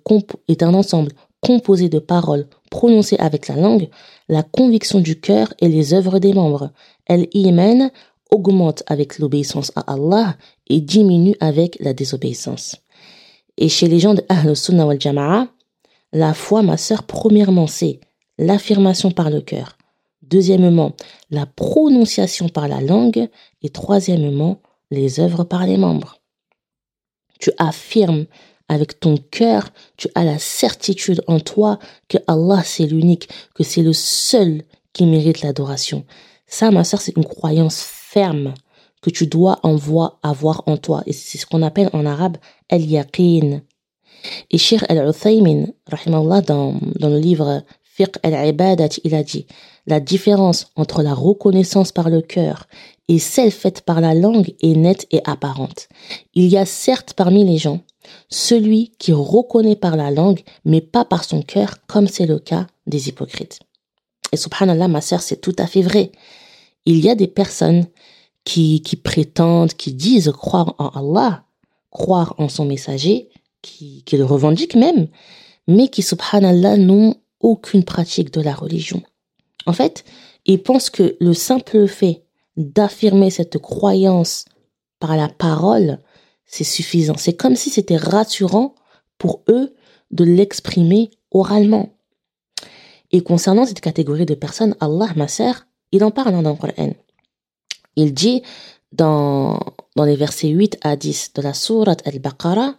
est 0.49 0.63
un 0.63 0.73
ensemble 0.73 1.13
composé 1.39 1.87
de 1.87 1.99
paroles 1.99 2.47
prononcées 2.69 3.17
avec 3.17 3.47
la 3.47 3.55
langue, 3.55 3.89
la 4.27 4.43
conviction 4.43 4.99
du 4.99 5.19
cœur 5.19 5.53
et 5.59 5.69
les 5.69 5.93
œuvres 5.93 6.19
des 6.19 6.33
membres. 6.33 6.71
Al-Iman 7.07 7.91
augmente 8.31 8.83
avec 8.87 9.19
l'obéissance 9.19 9.71
à 9.75 9.93
Allah 9.93 10.35
et 10.67 10.81
diminue 10.81 11.35
avec 11.39 11.77
la 11.79 11.93
désobéissance. 11.93 12.77
Et 13.57 13.69
chez 13.69 13.87
les 13.87 13.99
gens 13.99 14.13
de 14.13 14.23
Ahl 14.29 14.55
Sunnah 14.55 14.85
wal 14.85 15.01
Jama'a, 15.01 15.47
la 16.13 16.33
foi, 16.33 16.61
ma 16.61 16.77
sœur, 16.77 17.03
premièrement, 17.03 17.67
c'est 17.67 17.99
l'affirmation 18.37 19.11
par 19.11 19.29
le 19.29 19.41
cœur. 19.41 19.77
Deuxièmement, 20.21 20.93
la 21.31 21.45
prononciation 21.45 22.49
par 22.49 22.67
la 22.67 22.81
langue. 22.81 23.29
Et 23.61 23.69
troisièmement, 23.69 24.61
les 24.91 25.19
œuvres 25.19 25.43
par 25.43 25.65
les 25.65 25.77
membres. 25.77 26.19
Tu 27.39 27.51
affirmes 27.57 28.25
avec 28.69 28.99
ton 28.99 29.17
cœur, 29.17 29.69
tu 29.95 30.09
as 30.15 30.25
la 30.25 30.39
certitude 30.39 31.23
en 31.27 31.39
toi 31.39 31.79
que 32.09 32.17
Allah 32.27 32.61
c'est 32.65 32.85
l'unique, 32.85 33.29
que 33.55 33.63
c'est 33.63 33.81
le 33.81 33.93
seul 33.93 34.63
qui 34.91 35.05
mérite 35.05 35.41
l'adoration. 35.41 36.05
Ça, 36.47 36.71
ma 36.71 36.83
sœur, 36.83 37.01
c'est 37.01 37.15
une 37.15 37.25
croyance 37.25 37.79
que 39.01 39.09
tu 39.09 39.27
dois 39.27 39.59
avoir 40.23 40.63
en 40.65 40.77
toi. 40.77 41.03
Et 41.05 41.13
c'est 41.13 41.37
ce 41.37 41.45
qu'on 41.45 41.61
appelle 41.61 41.89
en 41.93 42.05
arabe 42.05 42.37
al-yaqin. 42.69 43.61
Et 44.51 44.57
Shir 44.57 44.83
al-Uthaymin, 44.89 45.67
dans, 46.47 46.75
dans 46.99 47.09
le 47.09 47.19
livre 47.19 47.63
Fiqh 47.83 48.17
al-Ibadat, 48.23 48.99
il 49.03 49.15
a 49.15 49.23
dit, 49.23 49.45
la 49.85 49.99
différence 49.99 50.71
entre 50.75 51.01
la 51.01 51.13
reconnaissance 51.13 51.91
par 51.91 52.09
le 52.09 52.21
cœur 52.21 52.67
et 53.07 53.19
celle 53.19 53.51
faite 53.51 53.81
par 53.81 54.01
la 54.01 54.13
langue 54.13 54.53
est 54.61 54.75
nette 54.75 55.07
et 55.11 55.21
apparente. 55.25 55.87
Il 56.33 56.47
y 56.47 56.57
a 56.57 56.65
certes 56.65 57.13
parmi 57.13 57.45
les 57.45 57.57
gens 57.57 57.81
celui 58.29 58.91
qui 58.99 59.13
reconnaît 59.13 59.75
par 59.75 59.95
la 59.95 60.11
langue, 60.11 60.41
mais 60.65 60.81
pas 60.81 61.05
par 61.05 61.23
son 61.23 61.41
cœur, 61.41 61.75
comme 61.87 62.07
c'est 62.07 62.25
le 62.25 62.39
cas 62.39 62.67
des 62.85 63.09
hypocrites. 63.09 63.59
Et 64.31 64.37
subhanallah, 64.37 64.87
ma 64.87 65.01
sœur, 65.01 65.21
c'est 65.21 65.41
tout 65.41 65.55
à 65.57 65.67
fait 65.67 65.81
vrai. 65.81 66.11
Il 66.85 66.99
y 67.03 67.09
a 67.09 67.15
des 67.15 67.27
personnes 67.27 67.85
qui, 68.47 68.81
qui 68.81 68.95
prétendent, 68.95 69.73
qui 69.73 69.91
disent 69.91 70.31
croire 70.31 70.73
en 70.77 70.87
Allah, 70.87 71.43
croire 71.89 72.33
en 72.37 72.47
son 72.47 72.63
messager, 72.63 73.27
qui, 73.61 74.03
qui 74.05 74.15
le 74.15 74.23
revendiquent 74.23 74.77
même, 74.77 75.09
mais 75.67 75.89
qui, 75.89 76.01
subhanallah, 76.01 76.77
n'ont 76.77 77.15
aucune 77.41 77.83
pratique 77.83 78.31
de 78.31 78.39
la 78.39 78.55
religion. 78.55 79.03
En 79.65 79.73
fait, 79.73 80.05
ils 80.45 80.63
pensent 80.63 80.89
que 80.89 81.17
le 81.19 81.33
simple 81.33 81.89
fait 81.89 82.23
d'affirmer 82.55 83.31
cette 83.31 83.57
croyance 83.57 84.45
par 85.01 85.17
la 85.17 85.27
parole, 85.27 85.99
c'est 86.45 86.63
suffisant. 86.63 87.17
C'est 87.17 87.35
comme 87.35 87.57
si 87.57 87.69
c'était 87.69 87.97
rassurant 87.97 88.75
pour 89.17 89.43
eux 89.49 89.75
de 90.11 90.23
l'exprimer 90.23 91.11
oralement. 91.31 91.97
Et 93.11 93.19
concernant 93.23 93.65
cette 93.65 93.81
catégorie 93.81 94.25
de 94.25 94.35
personnes, 94.35 94.77
Allah, 94.79 95.09
ma 95.17 95.27
sœur, 95.27 95.67
il 95.91 96.01
en 96.05 96.11
parle 96.11 96.41
dans 96.41 96.49
le 96.49 96.55
Coran. 96.55 96.93
Il 97.97 98.13
dit 98.13 98.43
dans, 98.93 99.59
dans 99.97 100.05
les 100.05 100.15
versets 100.15 100.47
8 100.47 100.77
à 100.81 100.95
10 100.95 101.33
de 101.35 101.41
la 101.41 101.53
sourate 101.53 102.07
Al-Baqarah, 102.07 102.75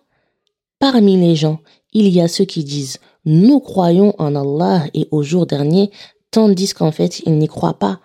Parmi 0.78 1.16
les 1.16 1.34
gens, 1.34 1.58
il 1.92 2.08
y 2.08 2.20
a 2.20 2.28
ceux 2.28 2.44
qui 2.44 2.62
disent 2.62 2.98
Nous 3.24 3.58
croyons 3.58 4.14
en 4.18 4.36
Allah 4.36 4.84
et 4.94 5.08
au 5.10 5.24
jour 5.24 5.44
dernier, 5.44 5.90
tandis 6.30 6.72
qu'en 6.72 6.92
fait, 6.92 7.18
ils 7.26 7.36
n'y 7.36 7.48
croient 7.48 7.80
pas. 7.80 7.98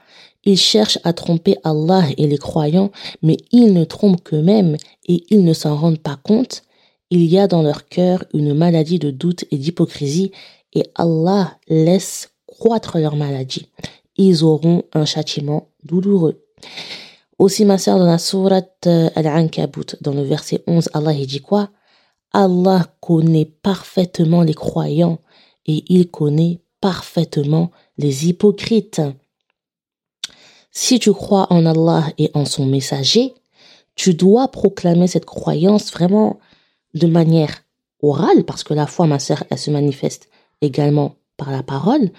Ils 0.43 0.57
cherchent 0.57 0.97
à 1.03 1.13
tromper 1.13 1.55
Allah 1.63 2.03
et 2.17 2.25
les 2.25 2.39
croyants, 2.39 2.91
mais 3.21 3.37
ils 3.51 3.73
ne 3.73 3.83
trompent 3.83 4.23
qu'eux-mêmes 4.23 4.75
et 5.05 5.23
ils 5.29 5.43
ne 5.43 5.53
s'en 5.53 5.75
rendent 5.75 5.99
pas 6.01 6.17
compte. 6.21 6.63
Il 7.11 7.23
y 7.25 7.37
a 7.37 7.47
dans 7.47 7.61
leur 7.61 7.87
cœur 7.87 8.23
une 8.33 8.55
maladie 8.55 8.97
de 8.97 9.11
doute 9.11 9.45
et 9.51 9.57
d'hypocrisie 9.57 10.31
et 10.73 10.83
Allah 10.95 11.59
laisse 11.67 12.31
croître 12.47 12.97
leur 12.97 13.15
maladie. 13.15 13.67
Ils 14.17 14.43
auront 14.43 14.81
un 14.93 15.05
châtiment 15.05 15.67
douloureux. 15.83 16.42
Aussi, 17.39 17.65
ma 17.65 17.77
sœur, 17.77 17.97
dans 17.97 18.05
la 18.05 18.17
sourate 18.17 18.85
euh, 18.87 19.09
Al-Ankabut, 19.15 19.97
dans 20.01 20.13
le 20.13 20.23
verset 20.23 20.63
11, 20.67 20.89
Allah 20.93 21.13
dit 21.13 21.41
quoi? 21.41 21.69
Allah 22.31 22.87
connaît 22.99 23.45
parfaitement 23.45 24.41
les 24.43 24.53
croyants 24.53 25.19
et 25.65 25.83
il 25.87 26.09
connaît 26.09 26.61
parfaitement 26.81 27.71
les 27.97 28.27
hypocrites. 28.27 29.01
Si 30.71 30.99
tu 30.99 31.13
crois 31.13 31.47
en 31.51 31.65
Allah 31.65 32.07
et 32.17 32.31
en 32.33 32.45
son 32.45 32.65
messager, 32.65 33.33
tu 33.95 34.15
dois 34.15 34.47
proclamer 34.47 35.07
cette 35.07 35.25
croyance 35.25 35.91
vraiment 35.91 36.39
de 36.95 37.07
manière 37.07 37.63
orale, 38.01 38.43
parce 38.43 38.63
que 38.63 38.73
la 38.73 38.87
foi, 38.87 39.05
ma 39.05 39.19
sœur, 39.19 39.43
elle 39.49 39.57
se 39.57 39.71
manifeste 39.71 40.29
également 40.61 41.15
par 41.37 41.51
la 41.51 41.63
parole, 41.63 42.11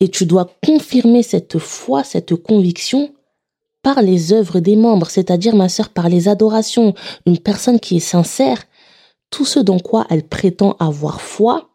et 0.00 0.08
tu 0.08 0.26
dois 0.26 0.50
confirmer 0.64 1.22
cette 1.22 1.58
foi, 1.58 2.02
cette 2.02 2.34
conviction 2.34 3.12
par 3.82 4.00
les 4.00 4.32
œuvres 4.32 4.60
des 4.60 4.76
membres, 4.76 5.10
c'est-à-dire, 5.10 5.54
ma 5.56 5.68
sœur, 5.68 5.88
par 5.88 6.08
les 6.08 6.28
adorations. 6.28 6.94
Une 7.26 7.38
personne 7.38 7.80
qui 7.80 7.96
est 7.96 8.00
sincère, 8.00 8.62
tout 9.30 9.44
ce 9.44 9.58
dans 9.58 9.80
quoi 9.80 10.06
elle 10.08 10.26
prétend 10.26 10.76
avoir 10.78 11.20
foi, 11.20 11.70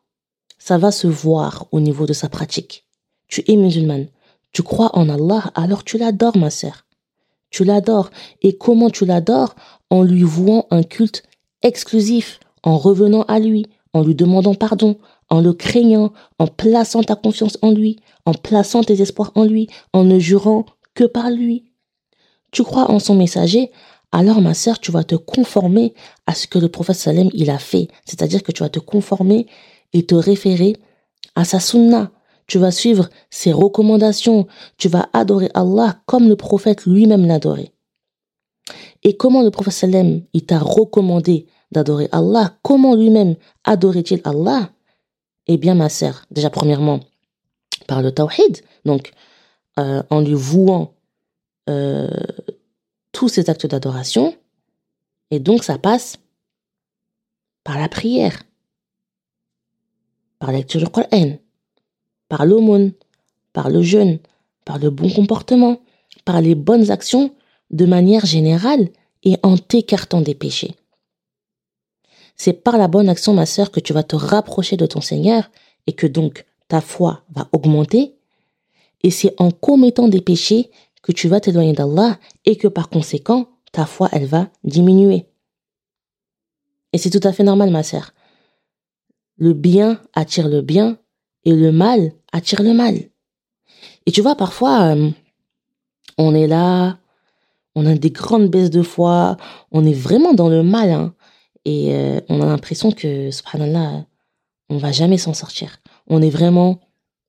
ça 0.58 0.78
va 0.78 0.92
se 0.92 1.08
voir 1.08 1.68
au 1.72 1.80
niveau 1.80 2.06
de 2.06 2.14
sa 2.14 2.30
pratique. 2.30 2.86
Tu 3.28 3.44
es 3.48 3.56
musulmane, 3.56 4.08
tu 4.52 4.64
crois 4.64 4.98
en 4.98 5.10
Allah, 5.10 5.52
alors 5.56 5.84
tu 5.84 5.98
l'adores, 5.98 6.38
ma 6.38 6.50
sœur. 6.50 6.86
Tu 7.50 7.64
l'adores. 7.64 8.10
Et 8.42 8.58
comment 8.58 8.90
tu 8.90 9.06
l'adores? 9.06 9.56
En 9.90 10.04
lui 10.04 10.24
vouant 10.24 10.68
un 10.70 10.84
culte 10.84 11.24
exclusif, 11.62 12.40
en 12.64 12.78
revenant 12.78 13.24
à 13.24 13.40
lui, 13.40 13.68
en 13.94 14.04
lui 14.04 14.16
demandant 14.16 14.56
pardon, 14.56 14.98
en 15.30 15.42
le 15.42 15.54
craignant, 15.54 16.12
en 16.40 16.48
plaçant 16.48 17.04
ta 17.04 17.16
confiance 17.16 17.58
en 17.62 17.72
lui, 17.72 18.00
en 18.26 18.34
plaçant 18.34 18.84
tes 18.84 19.02
espoirs 19.02 19.32
en 19.36 19.44
lui, 19.46 19.68
en 19.94 20.04
ne 20.04 20.20
jurant 20.20 20.66
que 20.94 21.06
par 21.06 21.30
lui 21.30 21.66
tu 22.58 22.64
crois 22.64 22.90
en 22.90 22.98
son 22.98 23.14
messager, 23.14 23.70
alors 24.12 24.42
ma 24.42 24.56
sœur, 24.56 24.80
tu 24.80 24.92
vas 24.92 25.04
te 25.04 25.14
conformer 25.14 25.94
à 26.26 26.34
ce 26.34 26.48
que 26.48 26.58
le 26.58 26.70
prophète 26.70 26.96
Salem 26.96 27.30
il 27.36 27.52
a 27.52 27.60
fait. 27.60 27.88
C'est-à-dire 28.04 28.42
que 28.42 28.52
tu 28.52 28.64
vas 28.64 28.70
te 28.70 28.80
conformer 28.80 29.46
et 29.94 30.08
te 30.08 30.16
référer 30.16 30.76
à 31.36 31.46
sa 31.46 31.60
sunna. 31.60 32.10
Tu 32.48 32.58
vas 32.58 32.72
suivre 32.72 33.12
ses 33.30 33.52
recommandations. 33.52 34.48
Tu 34.78 34.88
vas 34.90 35.08
adorer 35.14 35.52
Allah 35.54 36.00
comme 36.08 36.28
le 36.28 36.36
prophète 36.36 36.88
lui-même 36.88 37.28
l'adorait. 37.28 37.74
Et 39.04 39.16
comment 39.18 39.44
le 39.44 39.52
prophète 39.52 39.74
Salem 39.74 40.24
il 40.34 40.44
t'a 40.44 40.58
recommandé 40.58 41.46
d'adorer 41.72 42.10
Allah? 42.12 42.56
Comment 42.64 42.96
lui-même 42.96 43.36
adorait-il 43.66 44.22
Allah? 44.24 44.72
Eh 45.46 45.58
bien, 45.58 45.76
ma 45.76 45.90
sœur, 45.90 46.26
déjà 46.32 46.50
premièrement, 46.50 47.02
par 47.86 48.02
le 48.02 48.12
tawhid, 48.12 48.64
donc 48.84 49.12
euh, 49.78 50.02
en 50.10 50.22
lui 50.22 50.34
vouant 50.34 50.97
euh, 51.70 52.10
tous 53.12 53.30
ces 53.30 53.50
actes 53.50 53.66
d'adoration. 53.66 54.36
Et 55.32 55.40
donc, 55.40 55.64
ça 55.64 55.78
passe 55.78 56.18
Par 57.64 57.78
la 57.78 57.90
prière, 57.90 58.44
par 60.40 60.52
la 60.52 60.62
du 60.62 60.86
Coran, 60.88 61.38
par 62.30 62.46
l'aumône, 62.46 62.94
par 63.54 63.70
le 63.70 63.82
jeûne, 63.82 64.20
par 64.66 64.80
le 64.80 64.90
bon 64.90 65.10
comportement, 65.10 65.82
par 66.26 66.42
les 66.42 66.56
bonnes 66.56 66.92
actions 66.92 67.34
de 67.72 67.86
manière 67.86 68.26
générale 68.26 68.90
et 69.24 69.38
en 69.44 69.58
t'écartant 69.58 70.22
des 70.22 70.36
péchés. 70.36 70.76
C'est 72.36 72.54
par 72.54 72.78
la 72.78 72.88
bonne 72.88 73.10
action, 73.10 73.34
ma 73.34 73.46
sœur, 73.46 73.72
que 73.72 73.80
tu 73.80 73.94
vas 73.94 74.04
te 74.04 74.16
rapprocher 74.16 74.78
de 74.78 74.86
ton 74.86 75.02
Seigneur 75.02 75.50
et 75.88 75.94
que 75.94 76.06
donc 76.06 76.46
ta 76.68 76.82
foi 76.82 77.24
va 77.32 77.50
augmenter. 77.52 78.14
Et 79.04 79.10
c'est 79.10 79.34
en 79.40 79.52
commettant 79.52 80.08
des 80.08 80.22
péchés 80.22 80.70
que 81.08 81.14
tu 81.14 81.30
vas 81.30 81.40
t'éloigner 81.40 81.72
d'Allah 81.72 82.20
et 82.44 82.58
que 82.58 82.68
par 82.68 82.90
conséquent, 82.90 83.48
ta 83.72 83.86
foi, 83.86 84.10
elle 84.12 84.26
va 84.26 84.50
diminuer. 84.66 85.26
Et 86.92 86.98
c'est 86.98 87.10
tout 87.10 87.26
à 87.26 87.32
fait 87.32 87.44
normal, 87.44 87.72
ma 87.72 87.82
sœur. 87.82 88.14
Le 89.38 89.54
bien 89.54 90.02
attire 90.14 90.50
le 90.50 90.62
bien 90.62 90.98
et 91.46 91.54
le 91.54 91.72
mal 91.72 92.12
attire 92.34 92.62
le 92.62 92.74
mal. 92.74 92.96
Et 94.06 94.12
tu 94.12 94.22
vois, 94.22 94.36
parfois, 94.36 94.96
euh, 94.96 95.10
on 96.18 96.36
est 96.36 96.48
là, 96.48 97.00
on 97.74 97.86
a 97.86 97.96
des 97.96 98.12
grandes 98.12 98.50
baisses 98.50 98.70
de 98.70 98.82
foi, 98.82 99.38
on 99.72 99.86
est 99.86 99.94
vraiment 99.94 100.34
dans 100.34 100.50
le 100.50 100.62
mal, 100.62 100.92
hein, 100.92 101.16
et 101.64 101.96
euh, 101.96 102.20
on 102.28 102.42
a 102.42 102.48
l'impression 102.48 102.92
que, 102.92 103.32
subhanallah, 103.32 104.06
on 104.70 104.78
va 104.78 104.92
jamais 104.92 105.18
s'en 105.18 105.34
sortir. 105.34 105.78
On 106.08 106.22
est 106.22 106.30
vraiment 106.30 106.82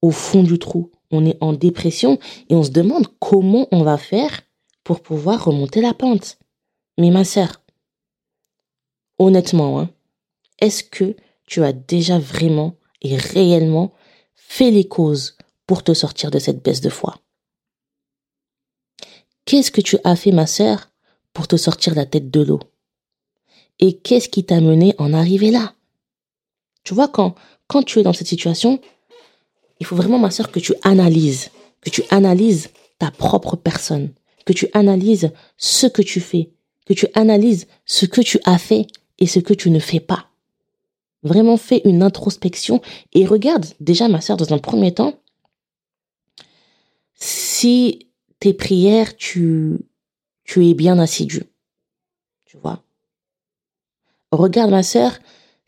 au 0.03 0.11
fond 0.11 0.43
du 0.43 0.59
trou, 0.59 0.91
on 1.11 1.25
est 1.27 1.39
en 1.41 1.53
dépression, 1.53 2.19
et 2.49 2.55
on 2.55 2.63
se 2.63 2.71
demande 2.71 3.07
comment 3.19 3.67
on 3.73 3.83
va 3.83 3.99
faire 3.99 4.43
pour 4.85 5.03
pouvoir 5.03 5.45
remonter 5.45 5.81
la 5.81 5.95
pente. 5.95 6.39
Mais 6.99 7.11
ma 7.11 7.25
sœur, 7.25 7.63
honnêtement, 9.19 9.81
hein, 9.81 9.91
est-ce 10.59 10.83
que 10.83 11.17
tu 11.47 11.63
as 11.63 11.73
déjà 11.73 12.19
vraiment 12.19 12.77
et 13.01 13.17
réellement 13.17 13.93
fait 14.35 14.71
les 14.71 14.89
causes 14.89 15.37
pour 15.67 15.83
te 15.85 15.95
sortir 15.95 16.31
de 16.31 16.39
cette 16.39 16.63
baisse 16.63 16.81
de 16.81 16.91
foi? 16.91 17.19
Qu'est-ce 19.45 19.71
que 19.71 19.81
tu 19.81 19.97
as 20.05 20.17
fait, 20.17 20.33
ma 20.33 20.47
sœur, 20.47 20.91
pour 21.33 21.49
te 21.49 21.57
sortir 21.57 21.95
la 21.95 22.05
tête 22.05 22.31
de 22.31 22.41
l'eau? 22.41 22.61
Et 23.79 23.99
qu'est-ce 23.99 24.29
qui 24.29 24.45
t'a 24.45 24.61
mené 24.61 24.95
en 24.99 25.15
arriver 25.15 25.51
là? 25.51 25.75
Tu 26.85 26.95
vois, 26.95 27.09
quand, 27.09 27.35
quand 27.67 27.83
tu 27.83 28.01
es 28.01 28.03
dans 28.03 28.13
cette 28.13 28.27
situation, 28.27 28.81
il 29.81 29.87
faut 29.87 29.97
vraiment, 29.97 30.19
ma 30.19 30.31
sœur, 30.31 30.51
que 30.51 30.61
tu 30.61 30.75
analyses, 30.83 31.51
que 31.81 31.91
tu 31.91 32.03
analyses 32.11 32.69
ta 32.99 33.11
propre 33.11 33.57
personne, 33.57 34.11
que 34.45 34.53
tu 34.53 34.69
analyses 34.73 35.31
ce 35.57 35.87
que 35.87 36.03
tu 36.03 36.21
fais, 36.21 36.51
que 36.87 36.95
tu 36.95 37.07
analyses 37.15 37.67
ce 37.85 38.07
que 38.07 38.21
tu 38.21 38.39
as 38.45 38.59
fait 38.59 38.87
et 39.19 39.27
ce 39.27 39.39
que 39.39 39.55
tu 39.55 39.71
ne 39.71 39.79
fais 39.79 40.01
pas. 40.01 40.27
Vraiment 41.23 41.57
fais 41.57 41.83
une 41.85 42.03
introspection 42.03 42.81
et 43.13 43.27
regarde 43.27 43.67
déjà 43.81 44.09
ma 44.09 44.21
sœur 44.21 44.37
dans 44.37 44.53
un 44.55 44.59
premier 44.59 44.95
temps 44.95 45.15
si 47.15 48.09
tes 48.39 48.55
prières 48.55 49.17
tu 49.17 49.79
tu 50.45 50.67
es 50.67 50.75
bien 50.75 50.99
assidu. 50.99 51.43
Tu 52.47 52.57
vois? 52.57 52.83
Regarde 54.31 54.71
ma 54.71 54.83
sœur 54.83 55.19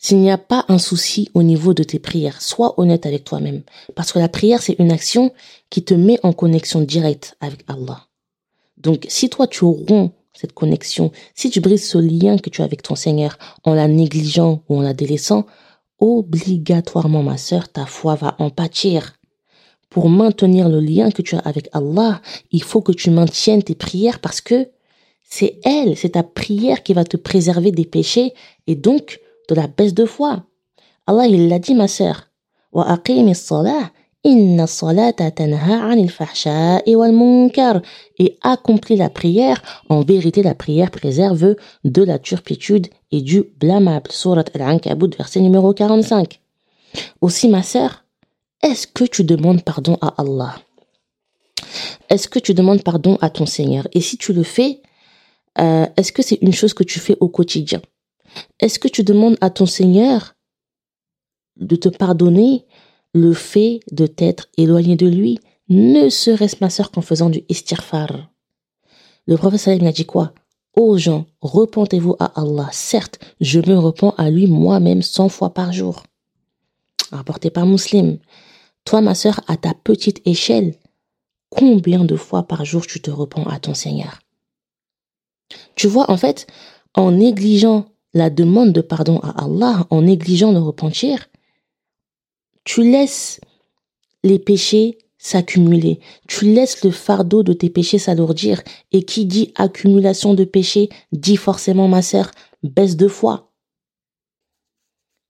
s'il 0.02 0.19
n'y 0.19 0.30
a 0.30 0.38
pas 0.38 0.64
un 0.69 0.78
souci 0.78 1.30
au 1.35 1.42
niveau 1.42 1.75
de 1.75 1.83
tes 1.83 1.99
prières, 1.99 2.40
sois 2.40 2.80
honnête 2.80 3.04
avec 3.04 3.23
toi-même 3.25 3.62
parce 3.95 4.12
que 4.12 4.19
la 4.19 4.30
prière 4.30 4.62
c'est 4.62 4.76
une 4.78 4.90
action 4.90 5.30
qui 5.69 5.85
te 5.85 5.92
met 5.92 6.19
en 6.23 6.33
connexion 6.33 6.80
directe 6.80 7.37
avec 7.40 7.64
Allah. 7.69 8.07
Donc 8.78 9.04
si 9.09 9.28
toi 9.28 9.47
tu 9.47 9.64
romps 9.64 10.12
cette 10.33 10.54
connexion, 10.54 11.12
si 11.35 11.50
tu 11.50 11.61
brises 11.61 11.87
ce 11.87 11.99
lien 11.99 12.38
que 12.38 12.49
tu 12.49 12.62
as 12.62 12.64
avec 12.64 12.83
ton 12.83 12.95
Seigneur 12.95 13.37
en 13.62 13.75
la 13.75 13.88
négligeant 13.88 14.62
ou 14.71 14.78
en 14.78 14.80
la 14.80 14.95
délaissant, 14.95 15.45
obligatoirement, 15.99 17.23
ma 17.23 17.37
sœur, 17.37 17.69
ta 17.69 17.85
foi 17.85 18.14
va 18.14 18.37
en 18.38 18.49
pâtir. 18.49 19.16
Pour 19.90 20.09
maintenir 20.09 20.71
le 20.71 20.80
lien 20.80 21.11
que 21.11 21.21
tu 21.21 21.35
as 21.35 21.40
avec 21.40 21.69
Allah, 21.73 22.23
il 22.52 22.63
faut 22.63 22.80
que 22.80 22.93
tu 22.93 23.10
maintiennes 23.10 23.63
tes 23.63 23.75
prières 23.75 24.21
parce 24.21 24.41
que 24.41 24.71
c'est 25.28 25.60
elle, 25.65 25.95
c'est 25.97 26.10
ta 26.10 26.23
prière 26.23 26.82
qui 26.82 26.95
va 26.95 27.04
te 27.04 27.19
préserver 27.19 27.71
des 27.71 27.84
péchés 27.84 28.32
et 28.67 28.76
donc 28.76 29.21
de 29.50 29.54
la 29.54 29.67
baisse 29.67 29.95
de 29.95 30.06
foi. 30.06 30.45
Allah, 31.06 31.26
il 31.26 31.49
l'a 31.49 31.58
dit, 31.58 31.75
ma 31.75 31.89
sœur. 31.89 32.28
Et 38.19 38.39
accomplis 38.43 38.97
la 38.97 39.10
prière. 39.10 39.63
En 39.89 40.02
vérité, 40.02 40.43
la 40.43 40.54
prière 40.54 40.91
préserve 40.91 41.56
de 41.84 42.02
la 42.02 42.19
turpitude 42.19 42.86
et 43.10 43.23
du 43.23 43.43
blâmable. 43.58 44.10
Surat 44.13 44.45
Al-Ankabut, 44.54 45.17
verset 45.17 45.41
numéro 45.41 45.75
45. 45.75 46.41
Aussi, 47.21 47.49
ma 47.49 47.63
sœur, 47.63 48.04
est-ce 48.63 48.86
que 48.86 49.04
tu 49.04 49.25
demandes 49.25 49.63
pardon 49.63 49.97
à 50.00 50.15
Allah? 50.19 50.54
Est-ce 52.08 52.28
que 52.28 52.39
tu 52.39 52.54
demandes 52.54 52.82
pardon 52.82 53.17
à 53.21 53.30
ton 53.30 53.47
Seigneur? 53.47 53.89
Et 53.95 54.00
si 54.00 54.17
tu 54.17 54.32
le 54.32 54.43
fais, 54.43 54.80
euh, 55.58 55.86
est-ce 55.97 56.13
que 56.13 56.23
c'est 56.23 56.39
une 56.43 56.52
chose 56.52 56.75
que 56.75 56.84
tu 56.84 57.00
fais 57.00 57.17
au 57.21 57.28
quotidien? 57.28 57.80
Est-ce 58.59 58.79
que 58.79 58.89
tu 58.89 59.03
demandes 59.03 59.37
à 59.41 59.50
ton 59.50 59.67
Seigneur 59.67 60.35
de 61.57 61.76
te 61.76 61.89
pardonner 61.89 62.67
le 63.13 63.33
fait 63.33 63.81
de 63.91 64.07
t'être 64.07 64.49
éloigné 64.57 64.97
de 64.97 65.07
lui, 65.07 65.39
ne 65.69 66.09
serait-ce 66.09 66.57
ma 66.61 66.71
sœur 66.71 66.91
qu'en 66.91 67.00
faisant 67.00 67.31
du 67.31 67.43
istirfar. 67.49 68.31
Le 69.26 69.37
prophète 69.37 69.61
sallam 69.61 69.87
a 69.87 69.93
dit 69.93 70.07
quoi? 70.07 70.33
Ô 70.76 70.97
gens, 70.97 71.26
repentez-vous 71.41 72.17
à 72.19 72.41
Allah. 72.41 72.69
Certes, 72.73 73.19
je 73.41 73.61
me 73.61 73.76
repens 73.76 74.15
à 74.17 74.31
lui 74.31 74.47
moi-même 74.47 75.03
cent 75.03 75.29
fois 75.29 75.53
par 75.53 75.73
jour. 75.73 76.05
Rapporté 77.11 77.50
par 77.50 77.67
Muslim. 77.67 78.19
Toi, 78.85 79.00
ma 79.00 79.15
sœur, 79.15 79.41
à 79.49 79.57
ta 79.57 79.75
petite 79.75 80.23
échelle, 80.26 80.75
combien 81.50 82.05
de 82.05 82.17
fois 82.17 82.45
par 82.45 82.65
jour 82.65 82.87
tu 82.87 83.00
te 83.00 83.11
repens 83.11 83.45
à 83.45 83.59
ton 83.59 83.75
Seigneur? 83.75 84.21
Tu 85.75 85.89
vois, 85.89 86.11
en 86.11 86.17
fait, 86.17 86.47
en 86.95 87.11
négligeant 87.11 87.87
la 88.15 88.31
demande 88.31 88.73
de 88.73 88.81
pardon 88.81 89.19
à 89.21 89.45
Allah, 89.45 89.87
en 89.91 90.03
négligeant 90.03 90.53
le 90.53 90.59
repentir, 90.59 91.29
tu 92.65 92.83
laisses 92.83 93.41
les 94.23 94.39
péchés 94.39 94.99
s'accumuler. 95.19 96.01
Tu 96.27 96.47
laisses 96.47 96.83
le 96.83 96.91
fardeau 96.91 97.43
de 97.43 97.53
tes 97.53 97.69
péchés 97.69 97.99
s'alourdir. 97.99 98.63
Et 98.91 99.03
qui 99.05 99.27
dit 99.27 99.53
accumulation 99.55 100.35
de 100.35 100.45
péchés 100.45 100.89
dit 101.13 101.37
forcément, 101.37 101.89
ma 101.89 102.03
sœur, 102.03 102.31
baisse 102.63 102.97
de 102.97 103.07
foi. 103.07 103.53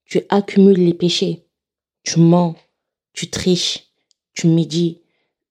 Tu 0.05 0.23
accumules 0.29 0.85
les 0.85 0.95
péchés. 0.95 1.45
Tu 2.05 2.21
mens, 2.21 2.55
tu 3.13 3.31
triches, 3.31 3.91
tu 4.33 4.47
médis, 4.47 5.01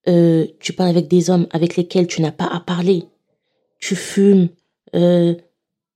euh, 0.07 0.47
tu 0.59 0.73
parles 0.73 0.89
avec 0.89 1.07
des 1.07 1.29
hommes 1.29 1.47
avec 1.51 1.75
lesquels 1.75 2.07
tu 2.07 2.21
n'as 2.21 2.31
pas 2.31 2.47
à 2.47 2.59
parler. 2.59 3.05
Tu 3.79 3.95
fumes, 3.95 4.49
euh, 4.95 5.35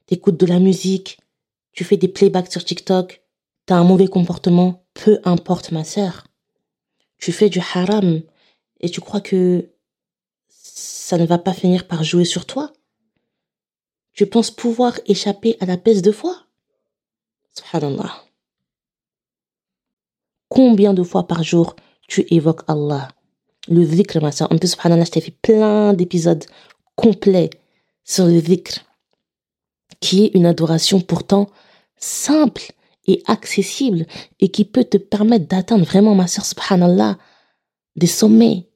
écoutes 0.09 0.39
de 0.39 0.45
la 0.45 0.59
musique, 0.59 1.17
tu 1.73 1.83
fais 1.83 1.97
des 1.97 2.07
playbacks 2.07 2.51
sur 2.51 2.63
TikTok, 2.63 3.23
t'as 3.65 3.75
un 3.75 3.83
mauvais 3.83 4.07
comportement, 4.07 4.85
peu 4.93 5.19
importe 5.25 5.71
ma 5.71 5.83
sœur. 5.83 6.27
Tu 7.17 7.31
fais 7.31 7.49
du 7.49 7.59
haram 7.59 8.21
et 8.79 8.89
tu 8.89 9.01
crois 9.01 9.21
que 9.21 9.69
ça 10.47 11.17
ne 11.17 11.25
va 11.25 11.37
pas 11.37 11.53
finir 11.53 11.87
par 11.87 12.03
jouer 12.03 12.25
sur 12.25 12.45
toi 12.45 12.71
Tu 14.13 14.27
penses 14.27 14.51
pouvoir 14.51 14.99
échapper 15.05 15.57
à 15.59 15.65
la 15.65 15.77
baisse 15.77 16.01
de 16.01 16.11
foi 16.11 16.35
Subhanallah. 17.55 18.23
Combien 20.49 20.93
de 20.93 21.03
fois 21.03 21.27
par 21.27 21.43
jour 21.43 21.75
tu 22.07 22.25
évoques 22.29 22.63
Allah? 22.67 23.07
Le 23.67 23.85
dhikr, 23.85 24.21
ma 24.21 24.31
sœur. 24.31 24.51
En 24.51 24.57
plus, 24.57 24.71
subhanallah, 24.71 25.05
je 25.05 25.11
t'ai 25.11 25.21
fait 25.21 25.37
plein 25.41 25.93
d'épisodes 25.93 26.43
complets 26.95 27.49
sur 28.03 28.25
le 28.25 28.41
dhikr, 28.41 28.81
qui 30.03 30.25
est 30.25 30.31
une 30.33 30.45
adoration 30.45 30.99
pourtant 30.99 31.47
simple 31.95 32.73
et 33.07 33.23
accessible 33.25 34.05
et 34.41 34.49
qui 34.49 34.65
peut 34.65 34.83
te 34.83 34.97
permettre 34.97 35.47
d'atteindre 35.47 35.85
vraiment, 35.85 36.13
ma 36.13 36.27
sœur, 36.27 36.43
subhanallah, 36.43 37.17
des 37.95 38.07
sommets. 38.07 38.69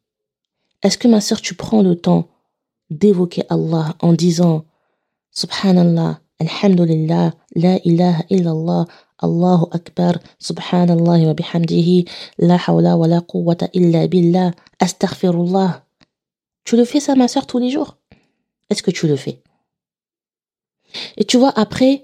Est-ce 0.83 0.97
que, 0.97 1.09
ma 1.09 1.19
sœur, 1.19 1.41
tu 1.41 1.53
prends 1.53 1.81
le 1.81 1.97
temps 1.97 2.29
d'évoquer 2.89 3.43
Allah 3.49 3.95
en 3.99 4.13
disant 4.13 4.63
Subhanallah, 5.31 6.21
Alhamdulillah, 6.39 7.33
La 7.55 7.75
ilaha 7.83 8.23
illallah, 8.29 8.85
Allahu 9.21 9.65
Akbar, 9.71 10.13
Subhanallah 10.39 11.19
wa 11.27 11.33
bihamdihi, 11.33 12.05
La 12.37 12.57
hawla 12.57 12.95
wa 12.95 13.05
la 13.05 13.19
quwwata 13.19 13.67
illa 13.73 14.07
billah, 14.07 14.51
Astaghfirullah. 14.79 15.83
Tu 16.63 16.77
le 16.77 16.85
fais 16.85 17.01
ça, 17.01 17.15
ma 17.15 17.27
sœur, 17.27 17.47
tous 17.47 17.59
les 17.59 17.69
jours? 17.69 17.97
Est-ce 18.69 18.81
que 18.81 18.91
tu 18.91 19.07
le 19.09 19.17
fais? 19.17 19.41
Et 21.17 21.25
tu 21.25 21.37
vois, 21.37 21.53
après, 21.55 22.03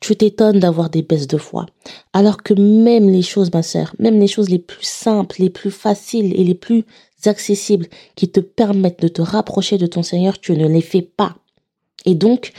tu 0.00 0.14
t'étonnes 0.16 0.60
d'avoir 0.60 0.90
des 0.90 1.02
baisses 1.02 1.26
de 1.26 1.38
foi. 1.38 1.66
Alors 2.12 2.42
que 2.42 2.54
même 2.54 3.08
les 3.08 3.22
choses, 3.22 3.52
ma 3.52 3.62
sœur, 3.62 3.94
même 3.98 4.20
les 4.20 4.28
choses 4.28 4.50
les 4.50 4.58
plus 4.58 4.84
simples, 4.84 5.36
les 5.38 5.50
plus 5.50 5.70
faciles 5.70 6.38
et 6.38 6.44
les 6.44 6.54
plus 6.54 6.84
accessibles 7.24 7.88
qui 8.14 8.28
te 8.28 8.40
permettent 8.40 9.00
de 9.00 9.08
te 9.08 9.22
rapprocher 9.22 9.78
de 9.78 9.86
ton 9.86 10.02
Seigneur, 10.02 10.38
tu 10.38 10.52
ne 10.52 10.68
les 10.68 10.82
fais 10.82 11.02
pas. 11.02 11.36
Et 12.04 12.14
donc, 12.14 12.52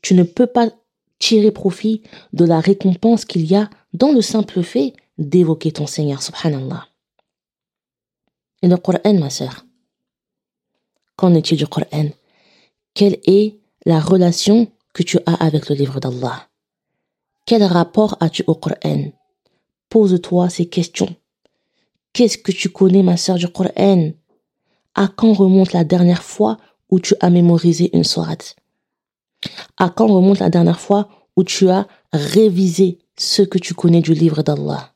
tu 0.00 0.14
ne 0.14 0.22
peux 0.22 0.46
pas 0.46 0.70
tirer 1.18 1.50
profit 1.50 2.02
de 2.32 2.44
la 2.44 2.60
récompense 2.60 3.24
qu'il 3.24 3.46
y 3.46 3.56
a 3.56 3.68
dans 3.92 4.12
le 4.12 4.22
simple 4.22 4.62
fait 4.62 4.92
d'évoquer 5.18 5.72
ton 5.72 5.86
Seigneur, 5.86 6.22
subhanallah. 6.22 6.86
Et 8.62 8.68
le 8.68 8.76
Coran, 8.76 9.14
ma 9.14 9.30
sœur, 9.30 9.64
qu'en 11.16 11.34
est-il 11.34 11.58
du 11.58 11.66
Coran? 11.66 12.10
Quelle 12.94 13.18
est 13.26 13.58
la 13.86 14.00
relation 14.00 14.66
que 14.92 15.04
tu 15.04 15.18
as 15.26 15.34
avec 15.34 15.68
le 15.68 15.76
livre 15.76 16.00
d'Allah. 16.00 16.48
Quel 17.46 17.62
rapport 17.62 18.16
as-tu 18.18 18.42
au 18.48 18.56
Coran? 18.56 19.12
Pose-toi 19.88 20.50
ces 20.50 20.66
questions. 20.66 21.14
Qu'est-ce 22.12 22.36
que 22.36 22.50
tu 22.50 22.68
connais, 22.68 23.04
ma 23.04 23.16
sœur, 23.16 23.36
du 23.36 23.46
Coran? 23.46 24.10
À 24.96 25.06
quand 25.06 25.32
remonte 25.32 25.72
la 25.72 25.84
dernière 25.84 26.24
fois 26.24 26.56
où 26.90 26.98
tu 26.98 27.14
as 27.20 27.30
mémorisé 27.30 27.96
une 27.96 28.02
sourate 28.02 28.56
À 29.76 29.88
quand 29.90 30.08
remonte 30.08 30.40
la 30.40 30.50
dernière 30.50 30.80
fois 30.80 31.08
où 31.36 31.44
tu 31.44 31.68
as 31.68 31.86
révisé 32.12 32.98
ce 33.16 33.42
que 33.42 33.58
tu 33.58 33.72
connais 33.72 34.00
du 34.00 34.14
livre 34.14 34.42
d'Allah? 34.42 34.94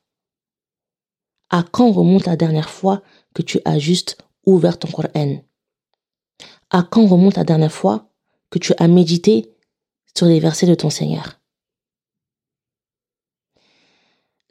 À 1.49 1.63
quand 1.63 1.93
remonte 1.93 2.27
la 2.27 2.35
dernière 2.35 2.71
fois 2.71 3.03
que 3.35 3.43
tu 3.43 3.61
as 3.65 3.79
juste 3.79 4.19
ouvert 4.47 4.81
ton 4.81 4.91
Coran? 4.91 5.43
À 6.71 6.83
quand 6.83 7.07
remonte 7.07 7.37
la 7.37 7.45
dernière 7.45 7.73
fois 7.73 8.10
que 8.51 8.59
tu 8.59 8.73
as 8.79 8.89
médité 8.89 9.51
sur 10.17 10.27
les 10.27 10.41
versets 10.41 10.67
de 10.67 10.75
ton 10.75 10.91
Seigneur 10.91 11.41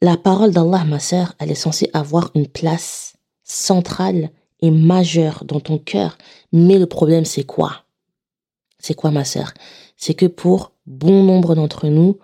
La 0.01 0.15
parole 0.15 0.51
d'Allah, 0.51 0.85
ma 0.85 0.99
sœur, 0.99 1.33
elle 1.39 1.51
est 1.51 1.55
censée 1.55 1.89
avoir 1.93 2.31
une 2.33 2.47
place 2.47 3.15
centrale 3.43 4.29
et 4.62 4.71
majeure 4.71 5.43
dans 5.43 5.59
ton 5.59 5.77
cœur. 5.77 6.17
Mais 6.53 6.79
le 6.79 6.85
problème, 6.85 7.25
c'est 7.25 7.43
quoi? 7.43 7.83
C'est 8.79 8.93
quoi, 8.93 9.12
ma 9.12 9.25
sœur? 9.25 9.53
C'est 9.97 10.13
que 10.13 10.25
pour 10.25 10.71
bon 10.85 11.23
nombre 11.23 11.53
d'entre 11.53 11.88
nous, 11.88 12.17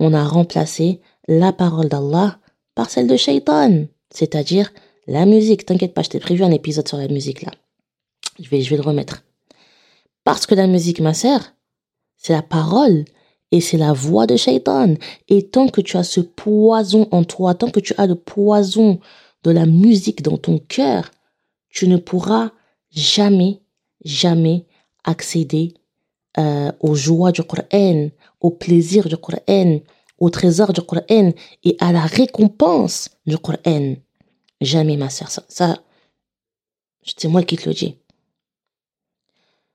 on 0.00 0.14
a 0.14 0.24
remplacé 0.24 1.00
la 1.28 1.52
parole 1.52 1.88
d'Allah 1.88 2.38
par 2.74 2.90
celle 2.90 3.06
de 3.06 3.16
Shaitan, 3.16 3.84
c'est-à-dire 4.10 4.72
la 5.06 5.24
musique. 5.24 5.64
T'inquiète 5.64 5.94
pas, 5.94 6.02
je 6.02 6.10
t'ai 6.10 6.18
prévu 6.18 6.42
un 6.42 6.50
épisode 6.50 6.88
sur 6.88 6.98
la 6.98 7.06
musique 7.06 7.42
là. 7.42 7.52
Je 8.40 8.48
vais, 8.48 8.62
je 8.62 8.70
vais 8.70 8.76
le 8.76 8.82
remettre. 8.82 9.22
Parce 10.24 10.46
que 10.46 10.54
la 10.54 10.66
musique, 10.66 11.00
ma 11.00 11.14
sœur, 11.14 11.40
c'est 12.16 12.32
la 12.32 12.42
parole 12.42 13.04
et 13.50 13.60
c'est 13.60 13.76
la 13.76 13.92
voix 13.92 14.26
de 14.26 14.36
Shaitan. 14.36 14.94
Et 15.28 15.48
tant 15.48 15.68
que 15.68 15.80
tu 15.80 15.96
as 15.96 16.04
ce 16.04 16.20
poison 16.20 17.08
en 17.10 17.24
toi, 17.24 17.54
tant 17.54 17.70
que 17.70 17.80
tu 17.80 17.94
as 17.98 18.06
le 18.06 18.14
poison 18.14 19.00
de 19.42 19.50
la 19.50 19.66
musique 19.66 20.22
dans 20.22 20.38
ton 20.38 20.58
cœur, 20.58 21.10
tu 21.68 21.88
ne 21.88 21.96
pourras 21.96 22.50
jamais, 22.90 23.60
jamais 24.04 24.66
accéder 25.04 25.74
euh, 26.38 26.70
aux 26.80 26.94
joies 26.94 27.32
du 27.32 27.42
Coran, 27.42 28.10
au 28.40 28.50
plaisir 28.50 29.08
du 29.08 29.16
Coran, 29.16 29.80
au 30.18 30.30
trésor 30.30 30.72
du 30.72 30.80
Coran 30.80 31.32
et 31.64 31.76
à 31.80 31.92
la 31.92 32.02
récompense 32.02 33.10
du 33.26 33.36
Coran. 33.38 33.96
Jamais, 34.60 34.96
ma 34.96 35.10
sœur. 35.10 35.28
Ça, 35.28 35.42
ça 35.48 35.78
c'est 37.04 37.28
moi 37.28 37.42
qui 37.42 37.56
te 37.56 37.68
le 37.68 37.74
dis. 37.74 37.96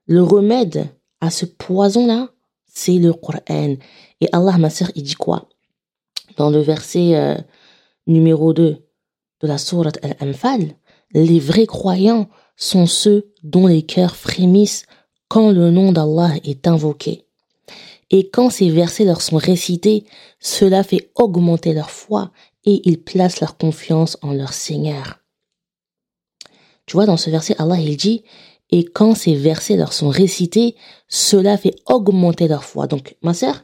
Le 0.07 0.23
remède 0.23 0.89
à 1.19 1.29
ce 1.29 1.45
poison-là, 1.45 2.29
c'est 2.65 2.97
le 2.97 3.13
Coran. 3.13 3.75
Et 4.21 4.29
Allah, 4.31 4.57
ma 4.57 4.69
sœur, 4.69 4.89
il 4.95 5.03
dit 5.03 5.15
quoi? 5.15 5.49
Dans 6.37 6.49
le 6.49 6.59
verset 6.59 7.15
euh, 7.15 7.35
numéro 8.07 8.53
2 8.53 8.77
de 9.41 9.47
la 9.47 9.57
sourate 9.57 9.99
Al-Anfal, 10.03 10.75
les 11.11 11.39
vrais 11.39 11.65
croyants 11.65 12.29
sont 12.55 12.85
ceux 12.85 13.33
dont 13.43 13.67
les 13.67 13.83
cœurs 13.83 14.15
frémissent 14.15 14.85
quand 15.27 15.51
le 15.51 15.71
nom 15.71 15.91
d'Allah 15.91 16.31
est 16.43 16.67
invoqué. 16.67 17.25
Et 18.09 18.29
quand 18.29 18.49
ces 18.49 18.69
versets 18.69 19.03
leur 19.03 19.21
sont 19.21 19.37
récités, 19.37 20.05
cela 20.39 20.83
fait 20.83 21.11
augmenter 21.15 21.73
leur 21.73 21.89
foi 21.91 22.31
et 22.63 22.81
ils 22.85 23.01
placent 23.01 23.41
leur 23.41 23.57
confiance 23.57 24.17
en 24.21 24.31
leur 24.31 24.53
Seigneur. 24.53 25.19
Tu 26.85 26.93
vois, 26.93 27.05
dans 27.05 27.17
ce 27.17 27.29
verset, 27.29 27.55
Allah, 27.59 27.77
il 27.77 27.97
dit, 27.97 28.23
et 28.69 28.85
quand 28.85 29.15
ces 29.15 29.35
versets 29.35 29.77
leur 29.77 29.93
sont 29.93 30.09
récités, 30.09 30.75
cela 31.07 31.57
fait 31.57 31.75
augmenter 31.85 32.47
leur 32.47 32.63
foi. 32.63 32.87
Donc, 32.87 33.15
ma 33.21 33.33
sœur, 33.33 33.63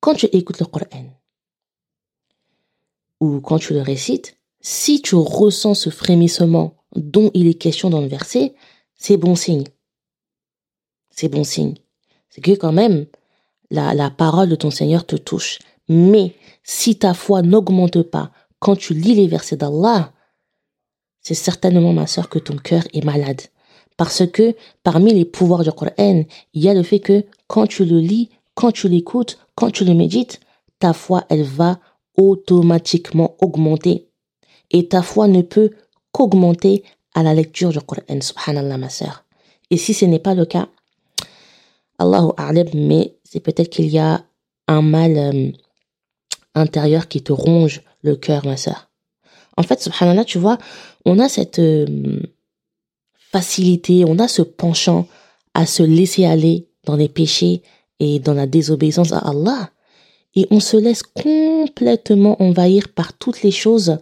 quand 0.00 0.14
tu 0.14 0.26
écoutes 0.26 0.60
le 0.60 0.66
Coran, 0.66 1.04
ou 3.20 3.40
quand 3.40 3.58
tu 3.58 3.74
le 3.74 3.82
récites, 3.82 4.38
si 4.60 5.02
tu 5.02 5.14
ressens 5.14 5.74
ce 5.74 5.90
frémissement 5.90 6.74
dont 6.96 7.30
il 7.34 7.46
est 7.46 7.54
question 7.54 7.90
dans 7.90 8.00
le 8.00 8.06
verset, 8.06 8.54
c'est 8.94 9.16
bon 9.16 9.34
signe. 9.34 9.64
C'est 11.10 11.28
bon 11.28 11.44
signe. 11.44 11.74
C'est 12.30 12.40
que 12.40 12.52
quand 12.52 12.72
même, 12.72 13.06
la, 13.70 13.94
la 13.94 14.10
parole 14.10 14.48
de 14.48 14.56
ton 14.56 14.70
Seigneur 14.70 15.06
te 15.06 15.16
touche. 15.16 15.58
Mais 15.88 16.34
si 16.62 16.98
ta 16.98 17.14
foi 17.14 17.42
n'augmente 17.42 18.02
pas 18.02 18.32
quand 18.58 18.76
tu 18.76 18.94
lis 18.94 19.14
les 19.14 19.28
versets 19.28 19.58
d'Allah, 19.58 20.14
c'est 21.20 21.34
certainement, 21.34 21.92
ma 21.92 22.06
sœur, 22.06 22.30
que 22.30 22.38
ton 22.38 22.56
cœur 22.56 22.84
est 22.94 23.04
malade. 23.04 23.42
Parce 23.96 24.26
que 24.26 24.54
parmi 24.82 25.12
les 25.12 25.24
pouvoirs 25.24 25.62
du 25.62 25.70
Coran, 25.70 26.24
il 26.52 26.62
y 26.62 26.68
a 26.68 26.74
le 26.74 26.82
fait 26.82 27.00
que 27.00 27.24
quand 27.46 27.66
tu 27.66 27.84
le 27.84 27.98
lis, 27.98 28.30
quand 28.54 28.72
tu 28.72 28.88
l'écoutes, 28.88 29.38
quand 29.54 29.70
tu 29.70 29.84
le 29.84 29.94
médites, 29.94 30.40
ta 30.78 30.92
foi, 30.92 31.24
elle 31.28 31.44
va 31.44 31.78
automatiquement 32.16 33.36
augmenter. 33.40 34.08
Et 34.70 34.88
ta 34.88 35.02
foi 35.02 35.28
ne 35.28 35.42
peut 35.42 35.70
qu'augmenter 36.12 36.82
à 37.14 37.22
la 37.22 37.34
lecture 37.34 37.70
du 37.70 37.80
Coran. 37.80 38.02
Subhanallah, 38.20 38.78
ma 38.78 38.88
sœur. 38.88 39.24
Et 39.70 39.76
si 39.76 39.94
ce 39.94 40.04
n'est 40.04 40.18
pas 40.18 40.34
le 40.34 40.44
cas, 40.46 40.68
Allahu 41.98 42.32
A'lam, 42.36 42.68
mais 42.74 43.16
c'est 43.24 43.40
peut-être 43.40 43.70
qu'il 43.70 43.88
y 43.88 43.98
a 43.98 44.24
un 44.66 44.82
mal 44.82 45.16
euh, 45.16 45.50
intérieur 46.54 47.08
qui 47.08 47.22
te 47.22 47.32
ronge 47.32 47.82
le 48.02 48.16
cœur, 48.16 48.44
ma 48.46 48.56
sœur. 48.56 48.90
En 49.56 49.62
fait, 49.62 49.80
subhanallah, 49.80 50.24
tu 50.24 50.38
vois, 50.38 50.58
on 51.04 51.18
a 51.18 51.28
cette, 51.28 51.60
euh, 51.60 52.20
on 54.06 54.18
a 54.18 54.28
ce 54.28 54.42
penchant 54.42 55.06
à 55.54 55.66
se 55.66 55.82
laisser 55.82 56.24
aller 56.24 56.68
dans 56.84 56.96
les 56.96 57.08
péchés 57.08 57.62
et 58.00 58.18
dans 58.18 58.34
la 58.34 58.46
désobéissance 58.46 59.12
à 59.12 59.18
Allah. 59.18 59.70
Et 60.34 60.46
on 60.50 60.60
se 60.60 60.76
laisse 60.76 61.02
complètement 61.02 62.40
envahir 62.42 62.88
par 62.88 63.12
toutes 63.12 63.42
les 63.42 63.52
choses 63.52 63.98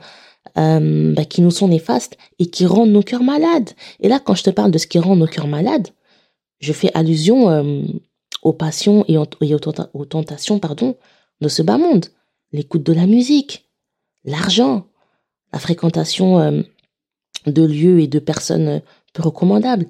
euh, 0.59 1.14
bah, 1.14 1.25
qui 1.25 1.42
nous 1.42 1.51
sont 1.51 1.68
néfastes 1.68 2.16
et 2.38 2.47
qui 2.47 2.66
rendent 2.66 2.90
nos 2.90 3.03
cœurs 3.03 3.23
malades. 3.23 3.71
Et 4.01 4.09
là, 4.09 4.18
quand 4.18 4.35
je 4.35 4.42
te 4.42 4.51
parle 4.51 4.71
de 4.71 4.79
ce 4.79 4.87
qui 4.87 4.99
rend 4.99 5.16
nos 5.16 5.27
cœurs 5.27 5.47
malades, 5.47 5.88
je 6.61 6.73
fais 6.73 6.90
allusion 6.95 7.51
euh, 7.51 7.83
aux 8.42 8.53
passions 8.53 9.05
et, 9.09 9.16
aux, 9.18 9.27
tentations 10.05 10.59
pardon, 10.59 10.97
de 11.40 11.49
ce 11.49 11.62
bas 11.62 11.79
monde. 11.79 12.07
L'écoute 12.53 12.83
de 12.83 12.92
la 12.92 13.07
musique, 13.07 13.68
l'argent, 14.25 14.87
la 15.53 15.59
fréquentation 15.59 16.38
euh, 16.38 16.62
de 17.47 17.62
lieux 17.62 18.01
et 18.01 18.07
de 18.07 18.18
personnes 18.18 18.83
peu 19.12 19.22
recommandable. 19.22 19.87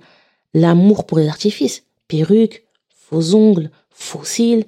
L'amour 0.54 1.06
pour 1.06 1.18
les 1.18 1.28
artifices, 1.28 1.84
perruques, 2.08 2.64
faux 2.94 3.34
ongles, 3.34 3.70
faux 3.90 4.24
cils, 4.24 4.64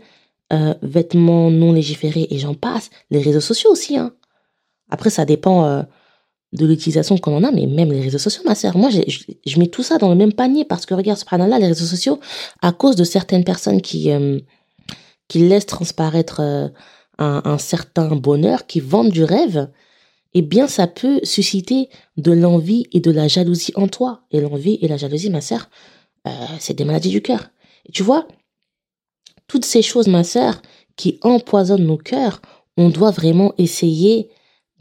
euh, 0.52 0.74
vêtements 0.82 1.50
non 1.50 1.72
légiférés 1.72 2.26
et 2.30 2.38
j'en 2.38 2.54
passe. 2.54 2.90
Les 3.10 3.20
réseaux 3.20 3.40
sociaux 3.40 3.70
aussi. 3.70 3.96
Hein. 3.96 4.12
Après, 4.90 5.10
ça 5.10 5.24
dépend 5.24 5.64
euh, 5.64 5.82
de 6.52 6.66
l'utilisation 6.66 7.18
qu'on 7.18 7.36
en 7.36 7.44
a, 7.44 7.50
mais 7.50 7.66
même 7.66 7.90
les 7.90 8.00
réseaux 8.00 8.18
sociaux, 8.18 8.42
ma 8.44 8.54
sœur. 8.54 8.76
Moi, 8.76 8.90
je, 8.90 9.58
mets 9.58 9.66
tout 9.66 9.82
ça 9.82 9.98
dans 9.98 10.08
le 10.08 10.14
même 10.14 10.32
panier 10.32 10.64
parce 10.64 10.86
que 10.86 10.94
regarde, 10.94 11.18
subhanallah, 11.18 11.58
les 11.58 11.68
réseaux 11.68 11.86
sociaux, 11.86 12.20
à 12.62 12.72
cause 12.72 12.96
de 12.96 13.04
certaines 13.04 13.44
personnes 13.44 13.80
qui, 13.80 14.10
euh, 14.10 14.38
qui 15.28 15.38
laissent 15.40 15.66
transparaître 15.66 16.40
un, 16.40 16.72
un 17.18 17.58
certain 17.58 18.14
bonheur, 18.14 18.66
qui 18.66 18.80
vendent 18.80 19.10
du 19.10 19.24
rêve, 19.24 19.68
eh 20.34 20.42
bien, 20.42 20.66
ça 20.66 20.86
peut 20.86 21.20
susciter 21.22 21.88
de 22.16 22.32
l'envie 22.32 22.86
et 22.92 23.00
de 23.00 23.10
la 23.10 23.28
jalousie 23.28 23.72
en 23.76 23.88
toi. 23.88 24.22
Et 24.32 24.40
l'envie 24.40 24.78
et 24.82 24.88
la 24.88 24.96
jalousie, 24.96 25.30
ma 25.30 25.40
sœur, 25.40 25.70
euh, 26.26 26.30
c'est 26.58 26.74
des 26.74 26.84
maladies 26.84 27.10
du 27.10 27.22
cœur. 27.22 27.50
Et 27.88 27.92
tu 27.92 28.02
vois, 28.02 28.26
toutes 29.46 29.64
ces 29.64 29.82
choses, 29.82 30.08
ma 30.08 30.24
sœur, 30.24 30.60
qui 30.96 31.18
empoisonnent 31.22 31.86
nos 31.86 31.98
cœurs, 31.98 32.40
on 32.76 32.88
doit 32.88 33.10
vraiment 33.10 33.54
essayer 33.58 34.30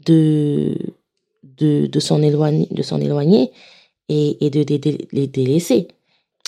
de, 0.06 0.76
de, 1.42 1.86
de 1.86 2.00
s'en 2.00 2.22
éloigner, 2.22 2.68
de 2.70 3.00
éloigner 3.00 3.52
et, 4.08 4.44
et 4.44 4.50
de, 4.50 4.64
les 5.12 5.26
délaisser. 5.26 5.88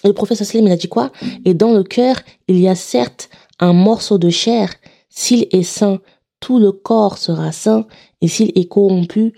Et 0.04 0.08
le 0.08 0.14
professeur 0.14 0.46
Salim, 0.46 0.66
il 0.66 0.72
a 0.72 0.76
dit 0.76 0.88
quoi? 0.88 1.10
Et 1.44 1.54
dans 1.54 1.72
le 1.72 1.82
cœur, 1.82 2.16
il 2.48 2.58
y 2.58 2.68
a 2.68 2.74
certes 2.74 3.28
un 3.58 3.72
morceau 3.72 4.18
de 4.18 4.30
chair, 4.30 4.74
s'il 5.08 5.46
est 5.50 5.62
sain, 5.62 6.00
tout 6.40 6.58
le 6.58 6.72
corps 6.72 7.18
sera 7.18 7.50
sain, 7.52 7.86
et 8.20 8.28
s'il 8.28 8.52
est 8.58 8.68
corrompu, 8.68 9.34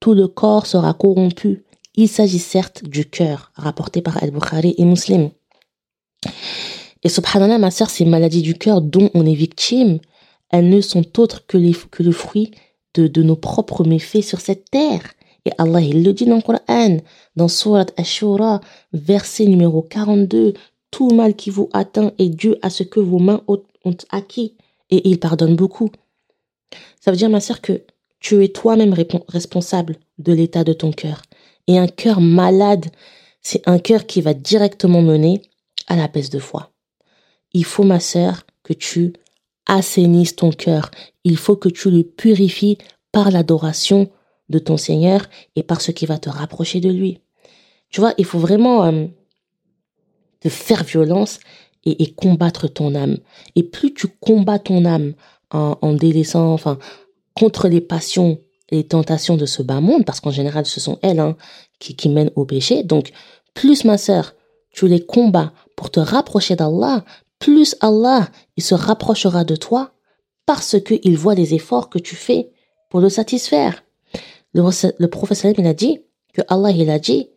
tout 0.00 0.14
le 0.14 0.28
corps 0.28 0.66
sera 0.66 0.94
corrompu. 0.94 1.64
Il 1.94 2.08
s'agit 2.08 2.38
certes 2.38 2.84
du 2.84 3.04
cœur, 3.04 3.52
rapporté 3.54 4.00
par 4.00 4.22
Al-Bukhari 4.22 4.74
et 4.78 4.84
Muslim. 4.84 5.30
Et 7.02 7.08
subhanallah, 7.08 7.58
ma 7.58 7.70
sœur, 7.70 7.90
ces 7.90 8.04
maladies 8.04 8.42
du 8.42 8.54
cœur 8.54 8.80
dont 8.80 9.10
on 9.14 9.26
est 9.26 9.34
victime, 9.34 9.98
elles 10.50 10.68
ne 10.68 10.80
sont 10.80 11.18
autres 11.18 11.46
que, 11.46 11.58
le 11.58 12.12
fruit 12.12 12.52
de, 12.94 13.08
de 13.08 13.22
nos 13.22 13.36
propres 13.36 13.84
méfaits 13.84 14.22
sur 14.22 14.40
cette 14.40 14.70
terre. 14.70 15.02
Et 15.44 15.50
Allah, 15.58 15.80
il 15.80 16.04
le 16.04 16.12
dit 16.12 16.24
dans 16.24 16.36
le 16.36 16.42
Coran, 16.42 16.98
dans 17.36 17.48
Surat 17.48 17.86
Ashura, 17.96 18.60
verset 18.92 19.46
numéro 19.46 19.82
42, 19.82 20.54
tout 20.90 21.10
mal 21.10 21.34
qui 21.34 21.50
vous 21.50 21.68
atteint 21.72 22.12
est 22.18 22.28
dû 22.28 22.54
à 22.62 22.70
ce 22.70 22.84
que 22.84 23.00
vos 23.00 23.18
mains 23.18 23.42
ont 23.46 23.96
acquis 24.10 24.56
et 24.90 25.08
il 25.08 25.18
pardonne 25.18 25.56
beaucoup. 25.56 25.90
Ça 27.00 27.10
veut 27.10 27.16
dire, 27.16 27.30
ma 27.30 27.40
sœur, 27.40 27.60
que 27.60 27.82
tu 28.22 28.42
es 28.44 28.48
toi-même 28.48 28.94
responsable 29.28 29.96
de 30.18 30.32
l'état 30.32 30.64
de 30.64 30.72
ton 30.72 30.92
cœur. 30.92 31.22
Et 31.66 31.76
un 31.78 31.88
cœur 31.88 32.20
malade, 32.20 32.86
c'est 33.42 33.68
un 33.68 33.78
cœur 33.78 34.06
qui 34.06 34.22
va 34.22 34.32
directement 34.32 35.02
mener 35.02 35.42
à 35.88 35.96
la 35.96 36.06
baisse 36.06 36.30
de 36.30 36.38
foi. 36.38 36.70
Il 37.52 37.64
faut, 37.64 37.82
ma 37.82 38.00
sœur, 38.00 38.46
que 38.62 38.72
tu 38.72 39.12
assainisses 39.66 40.36
ton 40.36 40.50
cœur. 40.50 40.90
Il 41.24 41.36
faut 41.36 41.56
que 41.56 41.68
tu 41.68 41.90
le 41.90 42.04
purifies 42.04 42.78
par 43.10 43.30
l'adoration 43.32 44.08
de 44.48 44.60
ton 44.60 44.76
Seigneur 44.76 45.28
et 45.56 45.64
par 45.64 45.80
ce 45.80 45.90
qui 45.90 46.06
va 46.06 46.18
te 46.18 46.30
rapprocher 46.30 46.80
de 46.80 46.90
lui. 46.90 47.18
Tu 47.90 48.00
vois, 48.00 48.14
il 48.18 48.24
faut 48.24 48.38
vraiment 48.38 48.84
euh, 48.84 49.06
te 50.40 50.48
faire 50.48 50.84
violence 50.84 51.40
et, 51.84 52.12
combattre 52.12 52.68
ton 52.68 52.94
âme. 52.94 53.18
Et 53.56 53.64
plus 53.64 53.92
tu 53.92 54.06
combats 54.06 54.60
ton 54.60 54.84
âme 54.84 55.14
en, 55.50 55.76
en 55.82 55.92
délaissant, 55.92 56.52
enfin, 56.52 56.78
contre 57.34 57.68
les 57.68 57.80
passions 57.80 58.40
et 58.70 58.76
les 58.76 58.86
tentations 58.86 59.36
de 59.36 59.46
ce 59.46 59.62
bas 59.62 59.80
monde, 59.80 60.04
parce 60.04 60.20
qu'en 60.20 60.30
général, 60.30 60.66
ce 60.66 60.80
sont 60.80 60.98
elles 61.02 61.20
hein, 61.20 61.36
qui, 61.78 61.94
qui 61.96 62.08
mènent 62.08 62.30
au 62.36 62.44
péché. 62.44 62.82
Donc, 62.82 63.12
plus 63.54 63.84
ma 63.84 63.98
sœur, 63.98 64.34
tu 64.70 64.88
les 64.88 65.04
combats 65.04 65.52
pour 65.76 65.90
te 65.90 66.00
rapprocher 66.00 66.56
d'Allah, 66.56 67.04
plus 67.38 67.76
Allah, 67.80 68.28
il 68.56 68.62
se 68.62 68.74
rapprochera 68.74 69.44
de 69.44 69.56
toi 69.56 69.92
parce 70.46 70.76
qu'il 70.80 71.16
voit 71.16 71.34
les 71.34 71.54
efforts 71.54 71.90
que 71.90 71.98
tu 71.98 72.16
fais 72.16 72.50
pour 72.88 73.00
le 73.00 73.08
satisfaire. 73.08 73.84
Le, 74.54 74.62
le 74.98 75.08
prophète 75.08 75.54
il 75.58 75.66
a 75.66 75.74
dit 75.74 76.00
que 76.32 76.42
Allah, 76.48 76.70
il 76.70 76.88
a 76.88 76.98
dit, 76.98 77.28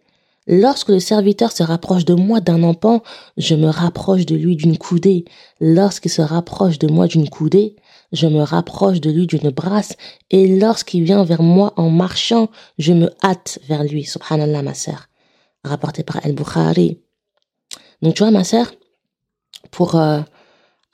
Lorsque 0.48 0.90
le 0.90 1.00
serviteur 1.00 1.52
se 1.52 1.64
rapproche 1.64 2.06
de 2.06 2.14
moi 2.14 2.40
d'un 2.40 2.62
empan, 2.62 3.02
je 3.36 3.56
me 3.56 3.68
rapproche 3.68 4.28
de 4.28 4.36
lui 4.36 4.56
d'une 4.56 4.78
coudée. 4.78 5.26
Lorsqu'il 5.60 6.12
se 6.12 6.22
rapproche 6.22 6.78
de 6.78 6.88
moi 6.88 7.08
d'une 7.08 7.30
coudée, 7.30 7.76
je 8.16 8.28
me 8.28 8.42
rapproche 8.42 9.02
de 9.02 9.12
lui 9.12 9.28
d'une 9.28 9.50
brasse. 9.50 9.96
Et 10.32 10.58
lorsqu'il 10.58 11.04
vient 11.04 11.24
vers 11.24 11.44
moi 11.44 11.74
en 11.76 11.90
marchant, 11.90 12.50
je 12.78 12.94
me 12.94 13.12
hâte 13.24 13.60
vers 13.68 13.84
lui. 13.84 14.06
Subhanallah, 14.06 14.62
ma 14.64 14.74
sœur. 14.74 15.08
Rapporté 15.64 16.04
par 16.04 16.26
Al-Bukhari. 16.26 17.00
Donc 18.02 18.16
tu 18.16 18.24
vois, 18.24 18.32
ma 18.32 18.44
sœur, 18.44 18.72
pour 19.72 19.96
euh, 19.96 20.22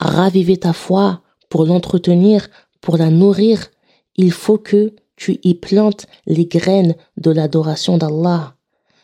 raviver 0.00 0.56
ta 0.56 0.72
foi, 0.72 1.22
pour 1.48 1.64
l'entretenir, 1.64 2.48
pour 2.80 2.96
la 2.96 3.10
nourrir, 3.10 3.68
il 4.16 4.32
faut 4.32 4.58
que 4.58 4.94
tu 5.16 5.38
y 5.44 5.54
plantes 5.54 6.06
les 6.26 6.46
graines 6.46 6.96
de 7.16 7.30
l'adoration 7.30 7.98
d'Allah. 7.98 8.56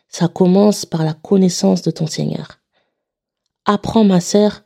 Ça 0.09 0.27
commence 0.27 0.87
par 0.87 1.05
la 1.05 1.13
connaissance 1.13 1.83
de 1.83 1.91
ton 1.91 2.07
Seigneur. 2.07 2.59
Apprends, 3.67 4.05
ma 4.05 4.21
sœur, 4.21 4.63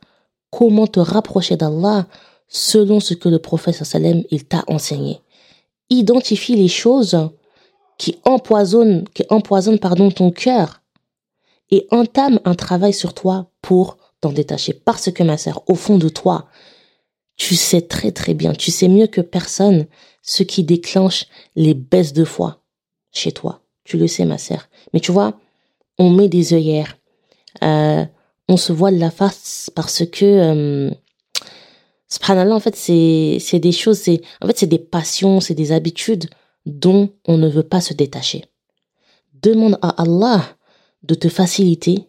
comment 0.49 0.87
te 0.87 0.99
rapprocher 0.99 1.57
d'Allah 1.57 2.07
selon 2.47 2.99
ce 2.99 3.13
que 3.13 3.29
le 3.29 3.39
prophète 3.39 3.75
sallam 3.83 4.23
il 4.31 4.45
t'a 4.45 4.63
enseigné. 4.67 5.19
Identifie 5.89 6.55
les 6.55 6.67
choses 6.67 7.29
qui 7.97 8.17
empoisonnent, 8.25 9.05
qui 9.13 9.23
empoisonnent 9.29 9.79
pardon, 9.79 10.11
ton 10.11 10.31
cœur 10.31 10.81
et 11.71 11.87
entame 11.91 12.39
un 12.45 12.55
travail 12.55 12.93
sur 12.93 13.13
toi 13.13 13.49
pour 13.61 13.97
t'en 14.21 14.31
détacher. 14.31 14.73
Parce 14.73 15.11
que, 15.11 15.23
ma 15.23 15.37
sœur, 15.37 15.63
au 15.67 15.75
fond 15.75 15.97
de 15.97 16.09
toi, 16.09 16.47
tu 17.35 17.55
sais 17.55 17.81
très 17.81 18.11
très 18.11 18.33
bien, 18.33 18.53
tu 18.53 18.71
sais 18.71 18.87
mieux 18.87 19.07
que 19.07 19.21
personne 19.21 19.87
ce 20.21 20.43
qui 20.43 20.63
déclenche 20.63 21.25
les 21.55 21.73
baisses 21.73 22.13
de 22.13 22.23
foi 22.23 22.61
chez 23.11 23.31
toi. 23.31 23.61
Tu 23.83 23.97
le 23.97 24.07
sais, 24.07 24.25
ma 24.25 24.37
sœur. 24.37 24.69
Mais 24.93 24.99
tu 24.99 25.11
vois, 25.11 25.39
on 25.97 26.09
met 26.09 26.29
des 26.29 26.53
œillères. 26.53 26.97
Euh, 27.63 28.05
on 28.47 28.57
se 28.57 28.71
voile 28.71 28.97
la 28.97 29.11
face 29.11 29.69
parce 29.75 30.05
que, 30.05 30.25
euh, 30.25 30.91
subhanallah, 32.13 32.55
en 32.55 32.59
fait, 32.59 32.75
c'est, 32.75 33.59
des 33.59 33.71
choses, 33.71 33.99
c'est, 33.99 34.21
en 34.41 34.47
fait, 34.47 34.65
des 34.65 34.79
passions, 34.79 35.39
c'est 35.39 35.55
des 35.55 35.71
habitudes 35.71 36.29
dont 36.65 37.09
on 37.27 37.37
ne 37.37 37.49
veut 37.49 37.63
pas 37.63 37.81
se 37.81 37.93
détacher. 37.93 38.45
Demande 39.41 39.77
à 39.81 40.01
Allah 40.01 40.43
de 41.03 41.15
te 41.15 41.27
faciliter 41.27 42.07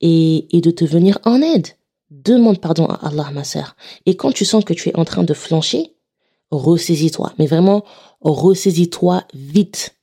et, 0.00 0.56
et 0.56 0.60
de 0.60 0.70
te 0.70 0.84
venir 0.84 1.18
en 1.24 1.40
aide. 1.40 1.68
Demande 2.10 2.60
pardon 2.60 2.86
à 2.86 3.06
Allah, 3.06 3.30
ma 3.32 3.44
sœur. 3.44 3.76
Et 4.04 4.16
quand 4.16 4.32
tu 4.32 4.44
sens 4.44 4.64
que 4.64 4.74
tu 4.74 4.90
es 4.90 4.96
en 4.96 5.04
train 5.04 5.24
de 5.24 5.34
flancher, 5.34 5.94
ressaisis-toi. 6.50 7.32
Mais 7.38 7.46
vraiment, 7.46 7.84
ressaisis-toi 8.20 9.24
vite 9.32 9.96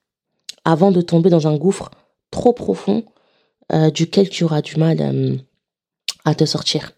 avant 0.66 0.92
de 0.92 1.02
tomber 1.02 1.30
dans 1.30 1.48
un 1.48 1.58
gouffre 1.58 1.92
trop 2.32 2.54
profond 2.54 3.04
euh, 3.72 3.92
duquel 3.92 4.30
tu 4.30 4.44
auras 4.44 4.62
du 4.62 4.78
mal 4.78 4.98
euh, 5.02 5.38
à 6.26 6.34
te 6.34 6.46
sortir. 6.46 6.92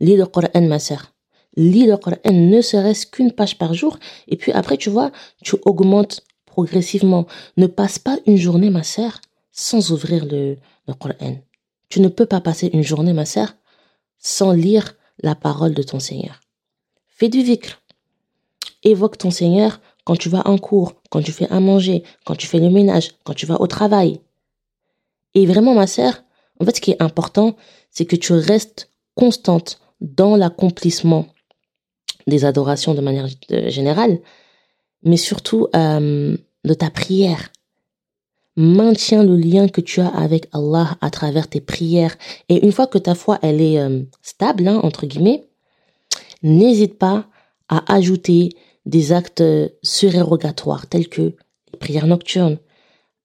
Lis 0.00 0.16
le 0.16 0.26
Coran, 0.26 0.60
ma 0.62 0.78
sœur. 0.78 1.15
Lis 1.56 1.86
le 1.86 1.96
Coran, 1.96 2.18
ne 2.30 2.60
serait-ce 2.60 3.06
qu'une 3.06 3.32
page 3.32 3.56
par 3.58 3.72
jour. 3.72 3.98
Et 4.28 4.36
puis 4.36 4.52
après, 4.52 4.76
tu 4.76 4.90
vois, 4.90 5.10
tu 5.42 5.56
augmentes 5.64 6.22
progressivement. 6.44 7.26
Ne 7.56 7.66
passe 7.66 7.98
pas 7.98 8.18
une 8.26 8.36
journée, 8.36 8.70
ma 8.70 8.82
sœur, 8.82 9.20
sans 9.52 9.90
ouvrir 9.90 10.26
le, 10.26 10.56
le 10.86 10.94
Coran. 10.94 11.38
Tu 11.88 12.00
ne 12.00 12.08
peux 12.08 12.26
pas 12.26 12.40
passer 12.40 12.68
une 12.72 12.82
journée, 12.82 13.12
ma 13.12 13.24
sœur, 13.24 13.54
sans 14.18 14.52
lire 14.52 14.96
la 15.22 15.34
parole 15.34 15.74
de 15.74 15.82
ton 15.82 15.98
Seigneur. 15.98 16.40
Fais 17.06 17.28
du 17.28 17.42
vikr. 17.42 17.80
Évoque 18.82 19.18
ton 19.18 19.30
Seigneur 19.30 19.80
quand 20.04 20.16
tu 20.16 20.28
vas 20.28 20.46
en 20.46 20.58
cours, 20.58 20.94
quand 21.10 21.22
tu 21.22 21.32
fais 21.32 21.50
à 21.50 21.58
manger, 21.60 22.04
quand 22.24 22.36
tu 22.36 22.46
fais 22.46 22.60
le 22.60 22.70
ménage, 22.70 23.12
quand 23.24 23.34
tu 23.34 23.46
vas 23.46 23.60
au 23.60 23.66
travail. 23.66 24.20
Et 25.34 25.46
vraiment, 25.46 25.74
ma 25.74 25.86
sœur, 25.86 26.22
en 26.60 26.64
fait, 26.64 26.76
ce 26.76 26.80
qui 26.80 26.92
est 26.92 27.02
important, 27.02 27.56
c'est 27.90 28.04
que 28.04 28.16
tu 28.16 28.32
restes 28.32 28.90
constante 29.14 29.80
dans 30.00 30.36
l'accomplissement 30.36 31.26
des 32.26 32.44
adorations 32.44 32.94
de 32.94 33.00
manière 33.00 33.26
euh, 33.52 33.70
générale, 33.70 34.20
mais 35.02 35.16
surtout 35.16 35.68
euh, 35.74 36.36
de 36.64 36.74
ta 36.74 36.90
prière. 36.90 37.50
Maintiens 38.56 39.22
le 39.22 39.36
lien 39.36 39.68
que 39.68 39.82
tu 39.82 40.00
as 40.00 40.08
avec 40.08 40.48
Allah 40.52 40.96
à 41.02 41.10
travers 41.10 41.46
tes 41.46 41.60
prières. 41.60 42.16
Et 42.48 42.64
une 42.64 42.72
fois 42.72 42.86
que 42.86 42.98
ta 42.98 43.14
foi, 43.14 43.38
elle 43.42 43.60
est 43.60 43.78
euh, 43.78 44.02
stable, 44.22 44.66
hein, 44.66 44.80
entre 44.82 45.06
guillemets, 45.06 45.44
n'hésite 46.42 46.98
pas 46.98 47.26
à 47.68 47.94
ajouter 47.94 48.50
des 48.86 49.12
actes 49.12 49.42
surérogatoires 49.82 50.86
tels 50.86 51.08
que 51.08 51.34
les 51.72 51.78
prières 51.78 52.06
nocturnes, 52.06 52.58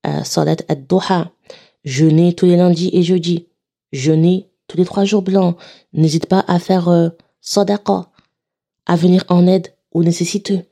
euh, 0.08 0.24
salat 0.24 0.58
ad-duha, 0.68 1.32
jeûner 1.86 2.34
tous 2.34 2.48
les 2.48 2.58
lundis 2.58 2.90
et 2.94 3.04
jeudis, 3.04 3.48
jeûner 3.94 4.50
tous 4.68 4.78
les 4.78 4.86
trois 4.86 5.06
jours 5.06 5.22
blancs. 5.22 5.58
N'hésite 5.94 6.26
pas 6.26 6.44
à 6.48 6.60
faire 6.60 6.90
euh, 6.90 7.10
sadaqa, 7.42 8.11
à 8.92 8.98
venir 8.98 9.24
en 9.30 9.48
aide 9.48 9.74
aux 9.94 10.04
nécessiteux. 10.04 10.64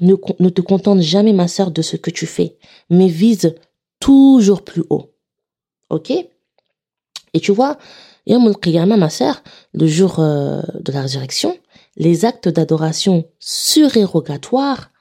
Ne, 0.00 0.14
te 0.14 0.60
contente 0.60 1.00
jamais, 1.00 1.32
ma 1.32 1.48
sœur, 1.48 1.72
de 1.72 1.82
ce 1.82 1.96
que 1.96 2.10
tu 2.10 2.24
fais, 2.24 2.56
mais 2.88 3.08
vise 3.08 3.56
toujours 3.98 4.62
plus 4.62 4.84
haut. 4.90 5.10
Ok? 5.90 6.12
Et 6.12 7.40
tu 7.40 7.50
vois, 7.50 7.78
Yom 8.28 8.46
al 8.46 8.86
ma 8.96 9.10
sœur, 9.10 9.42
le 9.74 9.88
jour 9.88 10.20
euh, 10.20 10.62
de 10.78 10.92
la 10.92 11.02
résurrection, 11.02 11.58
les 11.96 12.24
actes 12.24 12.48
d'adoration 12.48 13.24
surérogatoires, 13.40 14.92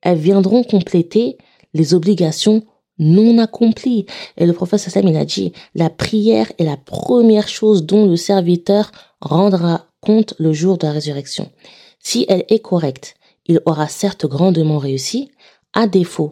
elles 0.00 0.18
viendront 0.18 0.62
compléter 0.62 1.36
les 1.74 1.94
obligations 1.94 2.62
non 3.00 3.38
accomplies. 3.38 4.06
Et 4.36 4.46
le 4.46 4.52
prophète 4.52 4.78
Sassam, 4.78 5.08
il 5.08 5.16
a 5.16 5.24
dit, 5.24 5.52
la 5.74 5.90
prière 5.90 6.52
est 6.58 6.64
la 6.64 6.76
première 6.76 7.48
chose 7.48 7.84
dont 7.84 8.06
le 8.06 8.16
serviteur 8.16 8.92
rendra 9.20 9.86
compte 10.00 10.34
le 10.38 10.52
jour 10.52 10.78
de 10.78 10.86
la 10.86 10.92
résurrection. 10.92 11.50
Si 11.98 12.26
elle 12.28 12.44
est 12.48 12.60
correcte, 12.60 13.14
il 13.46 13.60
aura 13.66 13.88
certes 13.88 14.26
grandement 14.26 14.78
réussi, 14.78 15.30
à 15.72 15.86
défaut, 15.86 16.30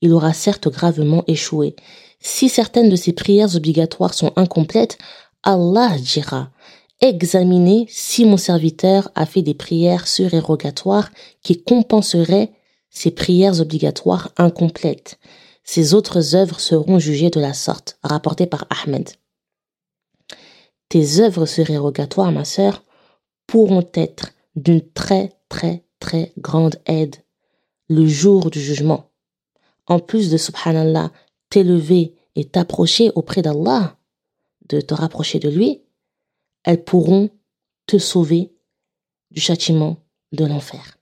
il 0.00 0.12
aura 0.12 0.32
certes 0.32 0.68
gravement 0.68 1.24
échoué. 1.26 1.74
Si 2.20 2.48
certaines 2.48 2.88
de 2.88 2.96
ses 2.96 3.12
prières 3.12 3.56
obligatoires 3.56 4.14
sont 4.14 4.32
incomplètes, 4.36 4.98
Allah 5.42 5.96
dira, 5.98 6.50
examiner 7.00 7.86
si 7.88 8.24
mon 8.24 8.36
serviteur 8.36 9.10
a 9.14 9.26
fait 9.26 9.42
des 9.42 9.54
prières 9.54 10.08
surérogatoires 10.08 11.10
qui 11.42 11.62
compenseraient 11.62 12.52
ses 12.90 13.10
prières 13.10 13.60
obligatoires 13.60 14.32
incomplètes. 14.36 15.18
Ses 15.62 15.94
autres 15.94 16.34
œuvres 16.34 16.60
seront 16.60 16.98
jugées 16.98 17.30
de 17.30 17.40
la 17.40 17.54
sorte, 17.54 17.98
rapportées 18.02 18.46
par 18.46 18.66
Ahmed. 18.70 19.10
Tes 20.88 21.20
œuvres 21.20 21.46
surérogatoires, 21.46 22.32
ma 22.32 22.44
sœur, 22.44 22.82
pourront 23.46 23.86
être 23.94 24.30
d'une 24.58 24.82
très 24.92 25.32
très 25.48 25.84
très 26.00 26.32
grande 26.38 26.76
aide 26.86 27.16
le 27.88 28.06
jour 28.06 28.50
du 28.50 28.60
jugement. 28.60 29.10
En 29.86 29.98
plus 29.98 30.30
de 30.30 30.36
subhanallah, 30.36 31.10
t'élever 31.48 32.14
et 32.34 32.44
t'approcher 32.44 33.10
auprès 33.14 33.40
d'Allah, 33.40 33.96
de 34.68 34.80
te 34.80 34.94
rapprocher 34.94 35.38
de 35.38 35.48
lui, 35.48 35.82
elles 36.64 36.84
pourront 36.84 37.30
te 37.86 37.96
sauver 37.98 38.52
du 39.30 39.40
châtiment 39.40 39.96
de 40.32 40.44
l'enfer. 40.44 40.98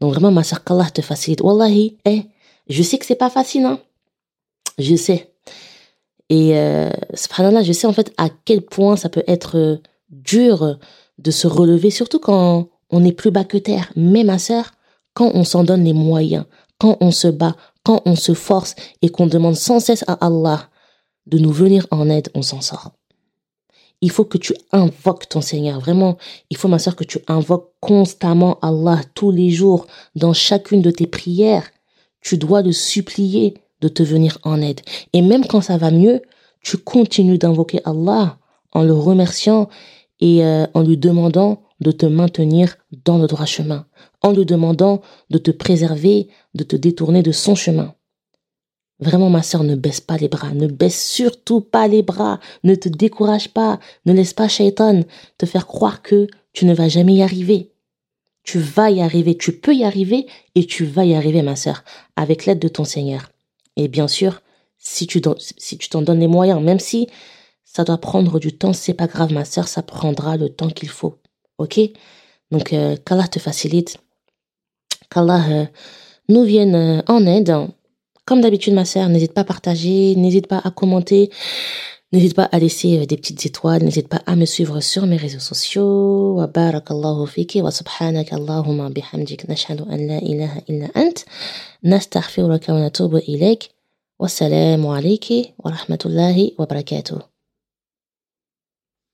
Donc 0.00 0.12
vraiment, 0.12 0.32
ma 0.32 0.42
sœur, 0.42 0.64
qu'Allah 0.64 0.90
te 0.90 1.00
facilite. 1.00 1.42
Wallahi, 1.42 1.96
eh, 2.04 2.24
je 2.68 2.82
sais 2.82 2.98
que 2.98 3.06
c'est 3.06 3.14
pas 3.14 3.30
facile, 3.30 3.64
hein. 3.64 3.80
Je 4.78 4.96
sais. 4.96 5.32
Et 6.28 6.58
euh, 6.58 6.90
subhanallah, 7.14 7.62
je 7.62 7.72
sais 7.72 7.86
en 7.86 7.92
fait 7.92 8.12
à 8.16 8.28
quel 8.44 8.62
point 8.62 8.96
ça 8.96 9.08
peut 9.08 9.22
être 9.28 9.58
euh, 9.58 9.76
dur 10.08 10.78
de 11.18 11.30
se 11.30 11.46
relever, 11.46 11.90
surtout 11.90 12.18
quand 12.18 12.68
on 12.90 13.00
n'est 13.00 13.12
plus 13.12 13.30
bas 13.30 13.44
que 13.44 13.58
terre. 13.58 13.92
Mais 13.96 14.24
ma 14.24 14.38
sœur, 14.38 14.72
quand 15.14 15.30
on 15.34 15.44
s'en 15.44 15.64
donne 15.64 15.84
les 15.84 15.92
moyens, 15.92 16.44
quand 16.78 16.96
on 17.00 17.10
se 17.10 17.28
bat, 17.28 17.56
quand 17.84 18.02
on 18.04 18.16
se 18.16 18.34
force 18.34 18.74
et 19.02 19.08
qu'on 19.08 19.26
demande 19.26 19.56
sans 19.56 19.80
cesse 19.80 20.04
à 20.06 20.14
Allah 20.24 20.68
de 21.26 21.38
nous 21.38 21.52
venir 21.52 21.86
en 21.90 22.08
aide, 22.08 22.28
on 22.34 22.42
s'en 22.42 22.60
sort. 22.60 22.92
Il 24.00 24.10
faut 24.10 24.24
que 24.24 24.38
tu 24.38 24.54
invoques 24.72 25.28
ton 25.28 25.40
Seigneur. 25.40 25.78
Vraiment, 25.78 26.16
il 26.50 26.56
faut, 26.56 26.66
ma 26.66 26.80
sœur, 26.80 26.96
que 26.96 27.04
tu 27.04 27.20
invoques 27.28 27.72
constamment 27.80 28.58
Allah 28.60 29.00
tous 29.14 29.30
les 29.30 29.50
jours 29.50 29.86
dans 30.16 30.32
chacune 30.32 30.82
de 30.82 30.90
tes 30.90 31.06
prières. 31.06 31.70
Tu 32.20 32.36
dois 32.36 32.62
le 32.62 32.72
supplier 32.72 33.54
de 33.80 33.88
te 33.88 34.02
venir 34.02 34.38
en 34.42 34.60
aide. 34.60 34.80
Et 35.12 35.22
même 35.22 35.46
quand 35.46 35.60
ça 35.60 35.76
va 35.76 35.92
mieux, 35.92 36.20
tu 36.62 36.78
continues 36.78 37.38
d'invoquer 37.38 37.80
Allah 37.84 38.38
en 38.72 38.82
le 38.82 38.92
remerciant 38.92 39.68
et 40.22 40.44
euh, 40.44 40.66
en 40.72 40.82
lui 40.82 40.96
demandant 40.96 41.62
de 41.80 41.90
te 41.90 42.06
maintenir 42.06 42.76
dans 43.04 43.18
le 43.18 43.26
droit 43.26 43.44
chemin, 43.44 43.86
en 44.22 44.32
lui 44.32 44.46
demandant 44.46 45.02
de 45.30 45.38
te 45.38 45.50
préserver, 45.50 46.28
de 46.54 46.62
te 46.62 46.76
détourner 46.76 47.24
de 47.24 47.32
son 47.32 47.56
chemin. 47.56 47.94
Vraiment, 49.00 49.30
ma 49.30 49.42
sœur, 49.42 49.64
ne 49.64 49.74
baisse 49.74 50.00
pas 50.00 50.16
les 50.16 50.28
bras, 50.28 50.54
ne 50.54 50.68
baisse 50.68 51.04
surtout 51.04 51.60
pas 51.60 51.88
les 51.88 52.02
bras, 52.02 52.38
ne 52.62 52.76
te 52.76 52.88
décourage 52.88 53.48
pas, 53.48 53.80
ne 54.06 54.12
laisse 54.12 54.32
pas 54.32 54.46
Shaitan 54.46 55.02
te 55.38 55.44
faire 55.44 55.66
croire 55.66 56.02
que 56.02 56.28
tu 56.52 56.66
ne 56.66 56.74
vas 56.74 56.88
jamais 56.88 57.14
y 57.14 57.22
arriver. 57.22 57.72
Tu 58.44 58.60
vas 58.60 58.92
y 58.92 59.00
arriver, 59.00 59.36
tu 59.36 59.58
peux 59.58 59.74
y 59.74 59.82
arriver 59.82 60.26
et 60.54 60.66
tu 60.66 60.84
vas 60.84 61.04
y 61.04 61.16
arriver, 61.16 61.42
ma 61.42 61.56
sœur, 61.56 61.82
avec 62.14 62.46
l'aide 62.46 62.60
de 62.60 62.68
ton 62.68 62.84
Seigneur. 62.84 63.32
Et 63.74 63.88
bien 63.88 64.06
sûr, 64.06 64.40
si 64.78 65.08
tu 65.08 65.20
si 65.38 65.78
tu 65.78 65.88
t'en 65.88 66.02
donnes 66.02 66.20
les 66.20 66.28
moyens, 66.28 66.62
même 66.62 66.80
si 66.80 67.08
ça 67.74 67.84
doit 67.84 67.98
prendre 67.98 68.38
du 68.38 68.52
temps, 68.52 68.74
c'est 68.74 68.92
pas 68.92 69.06
grave, 69.06 69.32
ma 69.32 69.46
sœur, 69.46 69.66
ça 69.66 69.82
prendra 69.82 70.36
le 70.36 70.50
temps 70.50 70.68
qu'il 70.68 70.90
faut. 70.90 71.18
Ok? 71.56 71.80
Donc, 72.50 72.74
euh, 72.74 72.96
qu'Allah 73.06 73.28
te 73.28 73.38
facilite, 73.38 73.96
qu'Allah 75.08 75.44
euh, 75.50 75.66
nous 76.28 76.44
vienne 76.44 76.74
euh, 76.74 77.02
en 77.08 77.24
aide. 77.26 77.54
Comme 78.26 78.42
d'habitude, 78.42 78.74
ma 78.74 78.84
sœur, 78.84 79.08
n'hésite 79.08 79.32
pas 79.32 79.40
à 79.40 79.44
partager, 79.44 80.14
n'hésite 80.16 80.48
pas 80.48 80.60
à 80.62 80.70
commenter, 80.70 81.30
n'hésite 82.12 82.34
pas 82.34 82.44
à 82.52 82.58
laisser 82.58 83.06
des 83.06 83.16
petites 83.16 83.46
étoiles, 83.46 83.82
n'hésite 83.82 84.08
pas 84.08 84.20
à 84.26 84.36
me 84.36 84.44
suivre 84.44 84.80
sur 84.80 85.06
mes 85.06 85.16
réseaux 85.16 85.40
sociaux. 85.40 86.34
Wa 86.36 86.46
barakallahu 86.48 87.26
wa 87.62 87.70
subhanak 87.70 88.34
bihamdik 88.92 89.48
nashhadu 89.48 89.84
an 89.88 89.96
la 89.96 90.18
ilaha 90.18 90.60
illa 90.68 90.88
ant 90.94 91.24
nastaghfiruka 91.82 92.74
wa 92.74 92.80
natubu 92.80 93.18
ilayk. 93.26 93.70
Wassalamu 94.18 94.92
alayki 94.92 95.54
wa 95.58 95.70
rahmatullahi 95.72 96.54
wa 96.58 96.66
barakatuh. 96.66 97.31